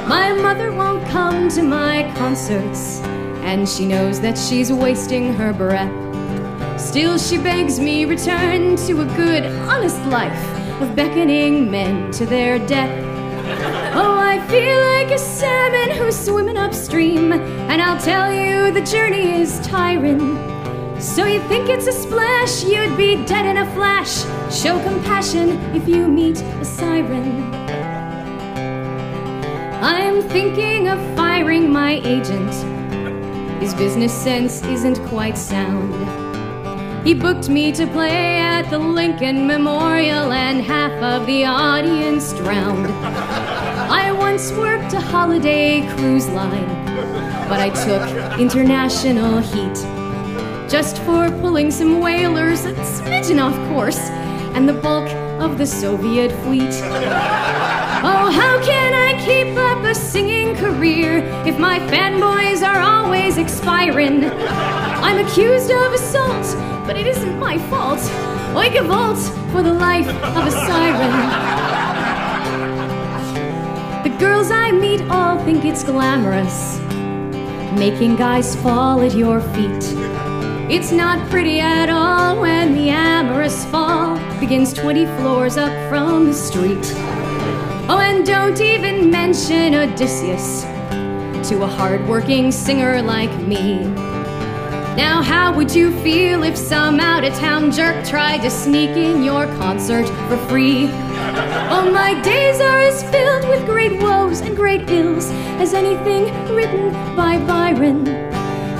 My 0.08 0.32
mother 0.32 0.72
won't 0.72 1.06
come 1.08 1.48
to 1.50 1.62
my 1.62 2.10
concerts, 2.16 3.00
and 3.44 3.68
she 3.68 3.86
knows 3.86 4.20
that 4.20 4.38
she's 4.38 4.72
wasting 4.72 5.34
her 5.34 5.52
breath. 5.52 6.05
Still, 6.78 7.18
she 7.18 7.38
begs 7.38 7.80
me 7.80 8.04
return 8.04 8.76
to 8.76 9.00
a 9.00 9.04
good, 9.16 9.44
honest 9.68 10.00
life 10.06 10.80
of 10.80 10.94
beckoning 10.94 11.70
men 11.70 12.10
to 12.12 12.26
their 12.26 12.58
death. 12.66 12.90
Oh, 13.94 14.18
I 14.18 14.46
feel 14.48 14.78
like 14.80 15.10
a 15.10 15.18
salmon 15.18 15.96
who's 15.96 16.16
swimming 16.16 16.56
upstream, 16.56 17.32
and 17.32 17.80
I'll 17.80 18.00
tell 18.00 18.32
you 18.32 18.70
the 18.72 18.82
journey 18.82 19.40
is 19.40 19.58
tiring. 19.60 20.36
So 21.00 21.24
you 21.24 21.40
think 21.48 21.68
it's 21.68 21.86
a 21.86 21.92
splash, 21.92 22.64
you'd 22.64 22.96
be 22.96 23.24
dead 23.24 23.46
in 23.46 23.56
a 23.56 23.74
flash. 23.74 24.24
Show 24.54 24.82
compassion 24.82 25.58
if 25.74 25.88
you 25.88 26.06
meet 26.08 26.40
a 26.40 26.64
siren. 26.64 27.54
I'm 29.82 30.22
thinking 30.22 30.88
of 30.88 30.98
firing 31.16 31.70
my 31.70 32.00
agent. 32.04 32.52
His 33.62 33.74
business 33.74 34.12
sense 34.12 34.62
isn't 34.64 34.98
quite 35.08 35.38
sound. 35.38 36.35
He 37.06 37.14
booked 37.14 37.48
me 37.48 37.70
to 37.70 37.86
play 37.86 38.40
at 38.40 38.68
the 38.68 38.80
Lincoln 38.80 39.46
Memorial, 39.46 40.32
and 40.32 40.60
half 40.60 40.90
of 41.00 41.24
the 41.28 41.44
audience 41.44 42.32
drowned. 42.32 42.88
I 42.88 44.10
once 44.10 44.50
worked 44.50 44.92
a 44.92 45.00
holiday 45.00 45.86
cruise 45.94 46.28
line, 46.30 46.66
but 47.48 47.60
I 47.60 47.70
took 47.70 48.40
international 48.40 49.38
heat 49.38 49.76
just 50.68 50.98
for 51.02 51.30
pulling 51.40 51.70
some 51.70 52.00
whalers, 52.00 52.64
a 52.64 52.72
smidgen 52.72 53.40
off 53.40 53.54
course, 53.68 54.00
and 54.56 54.68
the 54.68 54.72
bulk 54.72 55.08
of 55.40 55.58
the 55.58 55.66
Soviet 55.66 56.32
fleet. 56.42 56.74
Oh, 58.02 58.30
how 58.32 58.60
can 58.64 58.94
I 58.94 59.24
keep 59.24 59.56
up 59.56 59.84
a 59.84 59.94
singing 59.94 60.56
career 60.56 61.18
if 61.46 61.56
my 61.56 61.78
fanboys 61.78 62.66
are 62.66 62.80
always 62.80 63.38
expiring? 63.38 64.24
I'm 64.24 65.24
accused 65.24 65.70
of 65.70 65.92
assault, 65.92 66.75
but 66.86 66.96
it 66.96 67.06
isn't 67.06 67.38
my 67.38 67.58
fault. 67.68 67.98
Oika 68.54 68.86
vault 68.86 69.18
for 69.50 69.62
the 69.62 69.72
life 69.72 70.08
of 70.08 70.46
a 70.46 70.50
siren. 70.50 71.12
The 74.04 74.16
girls 74.18 74.50
I 74.50 74.70
meet 74.70 75.02
all 75.10 75.38
think 75.44 75.64
it's 75.64 75.82
glamorous, 75.82 76.78
making 77.78 78.16
guys 78.16 78.54
fall 78.56 79.00
at 79.00 79.14
your 79.14 79.40
feet. 79.40 79.84
It's 80.70 80.92
not 80.92 81.28
pretty 81.28 81.60
at 81.60 81.90
all 81.90 82.40
when 82.40 82.74
the 82.74 82.88
amorous 82.90 83.64
fall 83.66 84.16
begins 84.40 84.72
20 84.72 85.06
floors 85.18 85.56
up 85.56 85.72
from 85.88 86.26
the 86.26 86.34
street. 86.34 86.92
Oh, 87.88 87.98
and 88.00 88.26
don't 88.26 88.60
even 88.60 89.10
mention 89.10 89.74
Odysseus 89.74 90.62
to 91.48 91.62
a 91.62 91.66
hardworking 91.66 92.50
singer 92.50 93.00
like 93.02 93.30
me. 93.40 94.15
Now, 94.96 95.20
how 95.20 95.54
would 95.54 95.74
you 95.74 95.92
feel 96.00 96.42
if 96.42 96.56
some 96.56 97.00
out 97.00 97.22
of 97.22 97.34
town 97.34 97.70
jerk 97.70 98.02
tried 98.06 98.38
to 98.38 98.50
sneak 98.50 98.96
in 98.96 99.22
your 99.22 99.44
concert 99.58 100.06
for 100.26 100.38
free? 100.48 100.88
Oh, 101.68 101.90
my 101.92 102.18
days 102.22 102.60
are 102.62 102.80
as 102.80 103.02
filled 103.10 103.46
with 103.46 103.66
great 103.66 104.00
woes 104.00 104.40
and 104.40 104.56
great 104.56 104.88
ills 104.88 105.26
as 105.60 105.74
anything 105.74 106.24
written 106.54 106.92
by 107.14 107.36
Byron. 107.46 108.06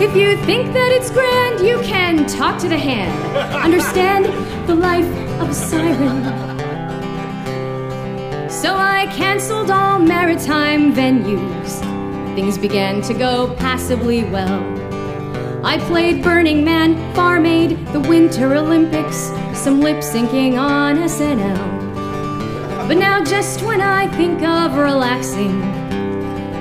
If 0.00 0.16
you 0.16 0.38
think 0.46 0.72
that 0.72 0.90
it's 0.92 1.10
grand, 1.10 1.60
you 1.60 1.80
can 1.82 2.26
talk 2.26 2.58
to 2.62 2.68
the 2.68 2.78
hand. 2.78 3.12
Understand 3.54 4.24
the 4.66 4.74
life 4.74 5.04
of 5.38 5.50
a 5.50 5.54
siren. 5.54 6.24
So 8.48 8.74
I 8.74 9.06
cancelled 9.14 9.70
all 9.70 9.98
maritime 9.98 10.94
venues. 10.94 11.80
Things 12.34 12.56
began 12.56 13.02
to 13.02 13.12
go 13.12 13.54
passably 13.56 14.24
well. 14.24 14.86
I 15.66 15.78
played 15.78 16.22
Burning 16.22 16.62
Man, 16.62 16.94
Farm 17.12 17.44
Aid, 17.44 17.88
the 17.88 17.98
Winter 17.98 18.54
Olympics, 18.54 19.16
some 19.52 19.80
lip 19.80 19.96
syncing 19.96 20.56
on 20.56 20.94
SNL. 20.96 22.86
But 22.86 22.98
now, 22.98 23.24
just 23.24 23.62
when 23.62 23.80
I 23.80 24.06
think 24.16 24.42
of 24.42 24.76
relaxing, 24.76 25.58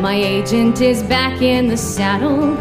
my 0.01 0.15
agent 0.15 0.81
is 0.81 1.03
back 1.03 1.43
in 1.43 1.67
the 1.67 1.77
saddle. 1.77 2.57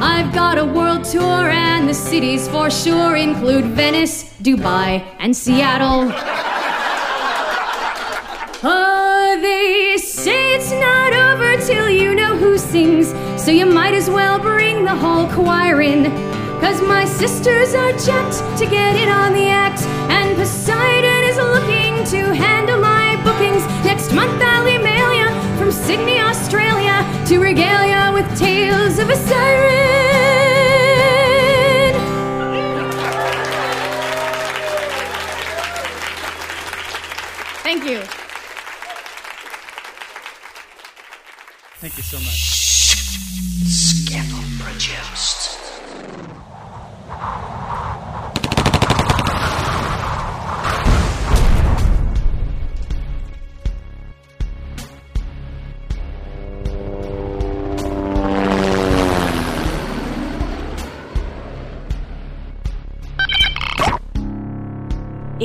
I've 0.00 0.32
got 0.32 0.56
a 0.56 0.64
world 0.64 1.02
tour, 1.02 1.50
and 1.50 1.88
the 1.88 1.94
cities 1.94 2.46
for 2.46 2.70
sure 2.70 3.16
include 3.16 3.64
Venice, 3.64 4.38
Dubai, 4.40 5.04
and 5.18 5.36
Seattle. 5.36 6.12
Oh, 8.62 9.36
they 9.42 9.96
say 9.98 10.54
it's 10.54 10.70
not 10.70 11.12
over 11.12 11.56
till 11.66 11.90
you 11.90 12.14
know 12.14 12.36
who 12.36 12.56
sings, 12.56 13.12
so 13.46 13.52
you 13.52 13.64
might 13.64 13.94
as 13.94 14.10
well 14.10 14.40
bring 14.40 14.84
the 14.84 14.92
whole 14.92 15.28
choir 15.28 15.80
in. 15.80 16.02
Cause 16.60 16.82
my 16.82 17.04
sisters 17.04 17.74
are 17.74 17.92
jacked 17.92 18.42
to 18.58 18.66
get 18.66 18.96
in 18.96 19.08
on 19.08 19.34
the 19.34 19.46
act, 19.46 19.82
and 20.10 20.34
Poseidon 20.34 21.22
is 21.30 21.36
looking 21.36 21.94
to 22.10 22.34
handle 22.34 22.80
my 22.80 23.14
bookings. 23.22 23.64
Next 23.84 24.12
month 24.12 24.42
I'll 24.42 24.66
email 24.66 25.14
ya 25.14 25.28
from 25.58 25.70
Sydney, 25.70 26.18
Australia, 26.18 27.06
to 27.28 27.38
regale 27.38 27.86
ya 27.86 28.12
with 28.12 28.26
tales 28.36 28.98
of 28.98 29.10
a 29.10 29.14
siren. 29.14 29.76
Thank 37.62 37.84
you. 37.84 38.00
Thank 41.78 41.96
you 41.96 42.02
so 42.02 42.18
much. 42.18 42.35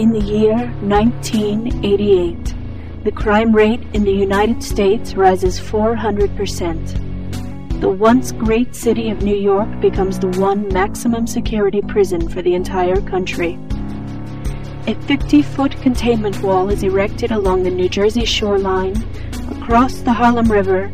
In 0.02 0.14
the 0.14 0.20
year 0.20 0.56
1988, 0.82 2.56
the 3.04 3.12
crime 3.12 3.56
rate 3.56 3.84
in 3.94 4.04
the 4.04 4.12
United 4.12 4.64
States 4.64 5.14
rises 5.14 5.60
400%. 5.60 7.80
The 7.80 7.88
once 7.88 8.32
great 8.32 8.76
city 8.76 9.12
of 9.12 9.22
New 9.22 9.36
York 9.36 9.70
becomes 9.80 10.18
the 10.18 10.30
one 10.40 10.68
maximum 10.70 11.28
security 11.28 11.84
prison 11.84 12.28
for 12.30 12.42
the 12.42 12.56
entire 12.56 13.00
country. 13.00 13.60
A 14.88 14.96
50 15.06 15.44
foot 15.44 15.80
containment 15.84 16.42
wall 16.42 16.72
is 16.72 16.82
erected 16.82 17.32
along 17.32 17.62
the 17.62 17.70
New 17.70 17.88
Jersey 17.88 18.26
shoreline, 18.26 18.96
across 19.52 19.98
the 19.98 20.14
Harlem 20.14 20.52
River, 20.52 20.86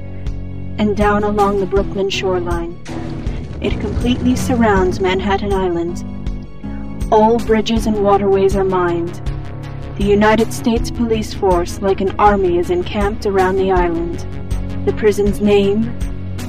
and 0.79 0.97
down 0.97 1.23
along 1.23 1.61
the 1.61 1.65
Brooklyn 1.65 2.09
shoreline. 2.09 2.77
It 3.61 3.79
completely 3.79 4.35
surrounds 4.35 4.99
Manhattan 4.99 5.53
Island. 5.53 6.03
All 7.09 7.39
bridges 7.39 7.87
and 7.87 8.03
waterways 8.03 8.57
are 8.57 8.65
mined. 8.65 9.21
The 9.97 10.03
United 10.03 10.51
States 10.51 10.91
Police 10.91 11.33
Force, 11.33 11.81
like 11.81 12.01
an 12.01 12.13
army, 12.19 12.57
is 12.57 12.69
encamped 12.69 13.25
around 13.25 13.55
the 13.55 13.71
island. 13.71 14.25
The 14.85 14.91
prison's 14.91 15.39
name 15.39 15.97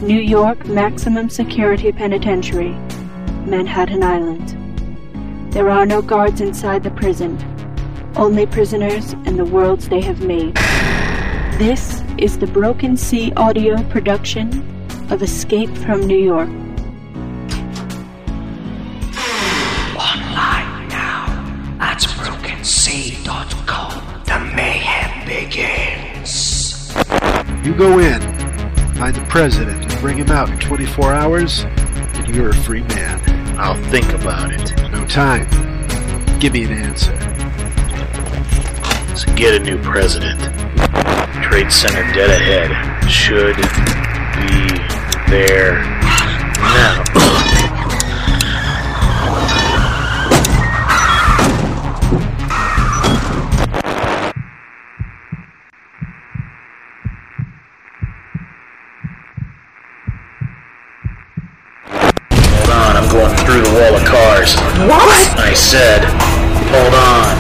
New 0.03 0.19
York 0.21 0.67
Maximum 0.67 1.31
Security 1.31 1.93
Penitentiary, 1.93 2.73
Manhattan 3.47 4.03
Island. 4.03 5.53
There 5.53 5.71
are 5.71 5.87
no 5.87 6.03
guards 6.03 6.41
inside 6.41 6.83
the 6.83 6.91
prison, 6.91 7.39
only 8.17 8.45
prisoners 8.45 9.13
and 9.27 9.39
the 9.39 9.45
worlds 9.45 9.89
they 9.89 10.01
have 10.01 10.23
made. 10.23 10.57
This 11.57 12.03
is 12.19 12.37
the 12.37 12.49
Broken 12.49 12.97
Sea 12.97 13.33
audio 13.37 13.81
production 13.91 14.49
of 15.11 15.23
Escape 15.23 15.71
from 15.79 16.01
New 16.01 16.19
York. 16.19 16.51
You 27.69 27.75
go 27.75 27.99
in, 27.99 28.19
find 28.95 29.15
the 29.15 29.27
president, 29.29 29.83
and 29.83 30.01
bring 30.01 30.17
him 30.17 30.31
out 30.31 30.49
in 30.49 30.59
24 30.59 31.13
hours, 31.13 31.65
and 31.65 32.35
you're 32.35 32.49
a 32.49 32.55
free 32.55 32.81
man. 32.85 33.21
I'll 33.59 33.77
think 33.91 34.11
about 34.15 34.51
it. 34.51 34.75
No 34.91 35.07
time. 35.07 35.47
Give 36.41 36.55
me 36.55 36.65
an 36.65 36.73
answer. 36.73 37.13
Let's 39.09 39.27
get 39.37 39.61
a 39.61 39.63
new 39.63 39.77
president. 39.83 40.41
Trade 41.45 41.71
Center 41.71 42.11
dead 42.15 42.31
ahead. 42.31 42.71
Should 43.07 43.57
be 43.57 44.79
there 45.31 45.83
now. 46.57 47.28
Going 63.11 63.35
through 63.39 63.63
the 63.63 63.71
wall 63.71 63.97
of 63.97 64.05
cars. 64.05 64.55
What? 64.87 65.39
I 65.39 65.55
said, 65.55 66.05
hold 66.69 66.95
on. 66.95 67.39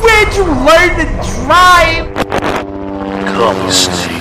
Where'd 0.00 0.34
you 0.34 0.44
learn 0.44 0.90
to 0.98 1.04
drive? 1.44 2.04
Call 3.36 3.54
me 3.54 3.70
Snake. 3.70 4.20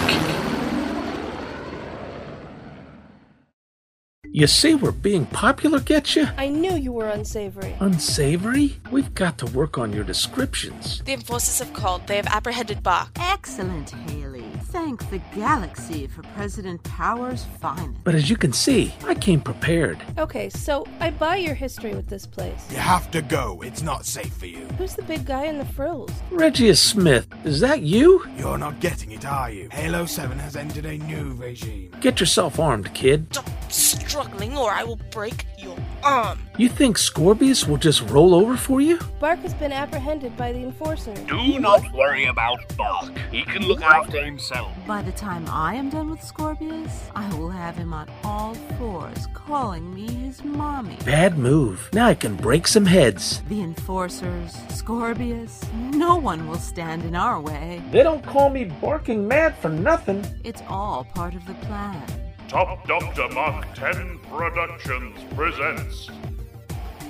You 4.40 4.48
see 4.48 4.74
where 4.74 4.94
being 4.94 5.26
popular 5.26 5.82
gets 5.82 6.16
you? 6.16 6.26
I 6.38 6.48
knew 6.48 6.72
you 6.72 6.94
were 6.94 7.10
unsavory. 7.10 7.76
Unsavory? 7.82 8.78
We've 8.90 9.14
got 9.14 9.38
to 9.40 9.46
work 9.48 9.78
on 9.78 9.92
your 9.92 10.06
descriptions. 10.06 11.02
The 11.04 11.12
enforcers 11.12 11.60
have 11.60 11.74
called. 11.74 12.08
They 12.08 12.16
have 12.16 12.28
apprehended 12.28 12.82
Bach. 12.82 13.12
Excellent, 13.18 13.90
Haley. 13.90 14.49
Thank 14.72 15.10
the 15.10 15.18
galaxy 15.36 16.06
for 16.06 16.22
President 16.36 16.84
Power's 16.84 17.44
finest. 17.60 18.04
But 18.04 18.14
as 18.14 18.30
you 18.30 18.38
can 18.38 18.54
see, 18.54 18.94
I 19.08 19.16
came 19.16 19.42
prepared. 19.42 19.98
Okay, 20.20 20.48
so 20.50 20.86
I 21.00 21.10
buy 21.10 21.38
your 21.38 21.56
history 21.56 21.96
with 21.96 22.08
this 22.08 22.28
place. 22.28 22.68
You 22.70 22.78
have 22.78 23.10
to 23.10 23.24
go. 23.24 23.64
It's 23.64 23.82
not 23.82 24.06
safe 24.06 24.32
for 24.32 24.46
you. 24.46 24.68
Who's 24.78 24.94
the 24.94 25.02
big 25.02 25.26
guy 25.26 25.46
in 25.46 25.58
the 25.58 25.66
frills? 25.66 26.12
Regius 26.30 26.80
Smith, 26.80 27.28
is 27.44 27.60
that 27.62 27.82
you? 27.82 28.24
You're 28.38 28.60
not 28.60 28.80
getting 28.80 29.12
it, 29.12 29.26
are 29.26 29.50
you? 29.50 29.70
Halo 29.72 30.06
7 30.06 30.38
has 30.38 30.56
entered 30.56 30.86
a 30.86 31.00
new 31.00 31.34
regime. 31.34 31.92
Get 32.00 32.20
yourself 32.20 32.60
armed, 32.60 32.94
kid. 32.94 33.26
Stop 33.34 33.50
struggling 33.72 34.56
or 34.56 34.70
I 34.70 34.84
will 34.84 35.00
break 35.10 35.48
your 35.58 35.78
arm. 36.04 36.39
You 36.58 36.68
think 36.68 36.97
Scorpius 36.97 37.66
will 37.66 37.78
just 37.78 38.02
roll 38.10 38.36
over 38.36 38.58
for 38.58 38.82
you? 38.82 39.00
Bark 39.20 39.39
has 39.39 39.54
been 39.54 39.72
apprehended 39.72 40.36
by 40.36 40.52
the 40.52 40.60
enforcers. 40.60 41.18
Do 41.20 41.60
not 41.60 41.91
worry 41.93 42.26
about 42.26 42.60
Bark. 42.76 43.12
He 43.32 43.43
can 43.43 43.64
look 43.66 43.82
after 43.82 44.24
himself. 44.24 44.72
By 44.86 45.02
the 45.02 45.12
time 45.14 45.45
I 45.47 45.76
am 45.76 45.89
done 45.89 46.10
with 46.10 46.22
Scorpius, 46.24 47.10
I 47.16 47.34
will 47.36 47.50
have 47.50 47.78
him 47.78 47.93
on 47.93 48.10
all 48.24 48.56
fours 48.78 49.28
calling 49.34 49.93
me 49.93 50.12
his 50.12 50.43
mommy. 50.43 50.97
Bad 51.06 51.38
move. 51.38 51.89
Now 51.93 52.08
I 52.08 52.16
can 52.16 52.36
break 52.36 52.68
some 52.68 52.86
heads. 52.86 53.41
The 53.50 53.62
enforcers, 53.62 54.56
Scorpius, 54.70 55.64
no 55.91 56.16
one 56.16 56.47
will 56.47 56.60
stand 56.60 57.04
in 57.04 57.16
our 57.16 57.39
way. 57.39 57.82
They 57.91 58.04
don't 58.04 58.26
call 58.26 58.50
me 58.50 58.66
barking 58.66 59.28
mad 59.28 59.58
for 59.58 59.70
nothing. 59.70 60.26
It's 60.43 60.62
all 60.68 61.06
part 61.16 61.36
of 61.36 61.45
the 61.45 61.54
plan. 61.66 62.29
Top 62.50 62.88
Doctor 62.88 63.30
Mark 63.30 63.76
10 63.76 64.18
Productions 64.28 65.16
presents 65.36 66.10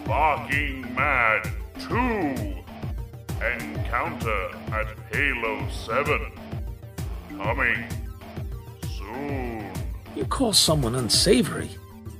Barking 0.05 0.81
Mad 0.93 1.49
2 1.79 1.95
Encounter 3.41 4.49
at 4.73 4.87
Halo 5.13 5.65
7. 5.69 6.31
Coming 7.37 7.85
soon. 8.97 9.71
You 10.13 10.25
call 10.25 10.51
someone 10.51 10.95
unsavory, 10.95 11.69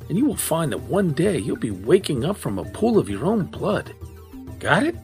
and 0.08 0.18
you 0.18 0.24
will 0.24 0.38
find 0.38 0.72
that 0.72 0.84
one 0.84 1.12
day 1.12 1.40
you'll 1.40 1.58
be 1.58 1.72
waking 1.72 2.24
up 2.24 2.38
from 2.38 2.58
a 2.58 2.64
pool 2.64 2.98
of 2.98 3.10
your 3.10 3.26
own 3.26 3.48
blood. 3.48 3.94
Got 4.60 4.84
it? 4.84 4.96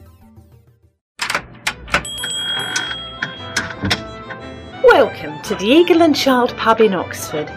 Welcome 4.84 5.42
to 5.42 5.54
the 5.56 5.66
Eagle 5.66 6.00
and 6.00 6.16
Child 6.16 6.56
pub 6.56 6.80
in 6.80 6.94
Oxford. 6.94 7.52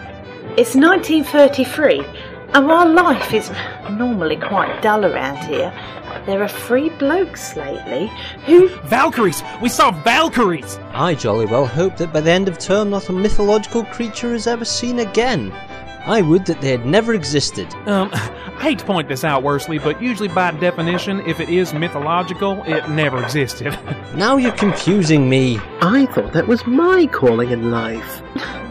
It's 0.60 0.74
1933, 0.74 2.04
and 2.52 2.68
while 2.68 2.86
life 2.86 3.32
is 3.32 3.50
normally 3.92 4.36
quite 4.36 4.82
dull 4.82 5.06
around 5.06 5.38
here, 5.38 5.72
there 6.26 6.42
are 6.42 6.48
three 6.48 6.90
blokes 6.90 7.56
lately 7.56 8.12
who. 8.44 8.68
Valkyries! 8.84 9.42
We 9.62 9.70
saw 9.70 9.90
Valkyries! 9.90 10.78
I 10.92 11.14
jolly 11.14 11.46
well 11.46 11.64
hope 11.64 11.96
that 11.96 12.12
by 12.12 12.20
the 12.20 12.30
end 12.30 12.46
of 12.46 12.58
term 12.58 12.90
not 12.90 13.08
a 13.08 13.12
mythological 13.14 13.84
creature 13.84 14.34
is 14.34 14.46
ever 14.46 14.66
seen 14.66 14.98
again. 14.98 15.50
I 16.06 16.22
would 16.22 16.46
that 16.46 16.60
they 16.60 16.70
had 16.70 16.86
never 16.86 17.14
existed. 17.14 17.72
Um, 17.86 18.10
I 18.12 18.62
hate 18.62 18.78
to 18.80 18.84
point 18.84 19.08
this 19.08 19.24
out, 19.24 19.42
Worsley, 19.42 19.78
but 19.78 20.02
usually 20.02 20.28
by 20.28 20.50
definition, 20.52 21.20
if 21.26 21.40
it 21.40 21.48
is 21.48 21.74
mythological, 21.74 22.62
it 22.64 22.88
never 22.88 23.22
existed. 23.22 23.78
now 24.14 24.36
you're 24.36 24.52
confusing 24.52 25.28
me. 25.28 25.58
I 25.82 26.06
thought 26.06 26.32
that 26.32 26.46
was 26.46 26.66
my 26.66 27.06
calling 27.06 27.50
in 27.50 27.70
life. 27.70 28.22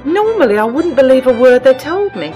Normally, 0.05 0.57
I 0.57 0.63
wouldn't 0.65 0.95
believe 0.95 1.27
a 1.27 1.39
word 1.39 1.63
they 1.63 1.73
told 1.75 2.15
me. 2.15 2.33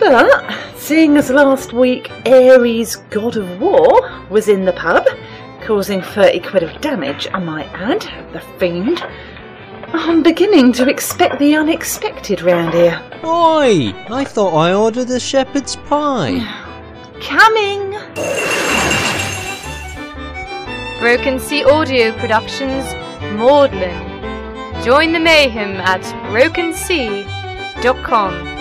But, 0.00 0.54
seeing 0.76 1.16
as 1.16 1.30
last 1.30 1.72
week 1.72 2.10
Ares, 2.26 2.96
god 3.10 3.36
of 3.36 3.60
war, 3.60 4.10
was 4.28 4.48
in 4.48 4.64
the 4.64 4.72
pub, 4.72 5.06
causing 5.62 6.02
30 6.02 6.40
quid 6.40 6.62
of 6.62 6.80
damage, 6.80 7.26
I 7.32 7.38
might 7.38 7.72
add, 7.72 8.02
the 8.32 8.40
fiend, 8.58 9.02
I'm 9.96 10.24
beginning 10.24 10.72
to 10.72 10.88
expect 10.88 11.38
the 11.38 11.54
unexpected 11.54 12.42
round 12.42 12.74
here. 12.74 13.00
Oi! 13.22 13.94
I 14.10 14.24
thought 14.24 14.52
I 14.52 14.74
ordered 14.74 15.08
a 15.08 15.20
shepherd's 15.20 15.76
pie. 15.76 16.40
Coming! 17.20 17.92
Broken 20.98 21.38
Sea 21.38 21.62
Audio 21.62 22.10
Productions, 22.18 22.92
Maudlin. 23.38 23.94
Join 24.82 25.12
the 25.12 25.20
mayhem 25.20 25.76
at 25.76 26.02
brokensea.com. 26.28 28.53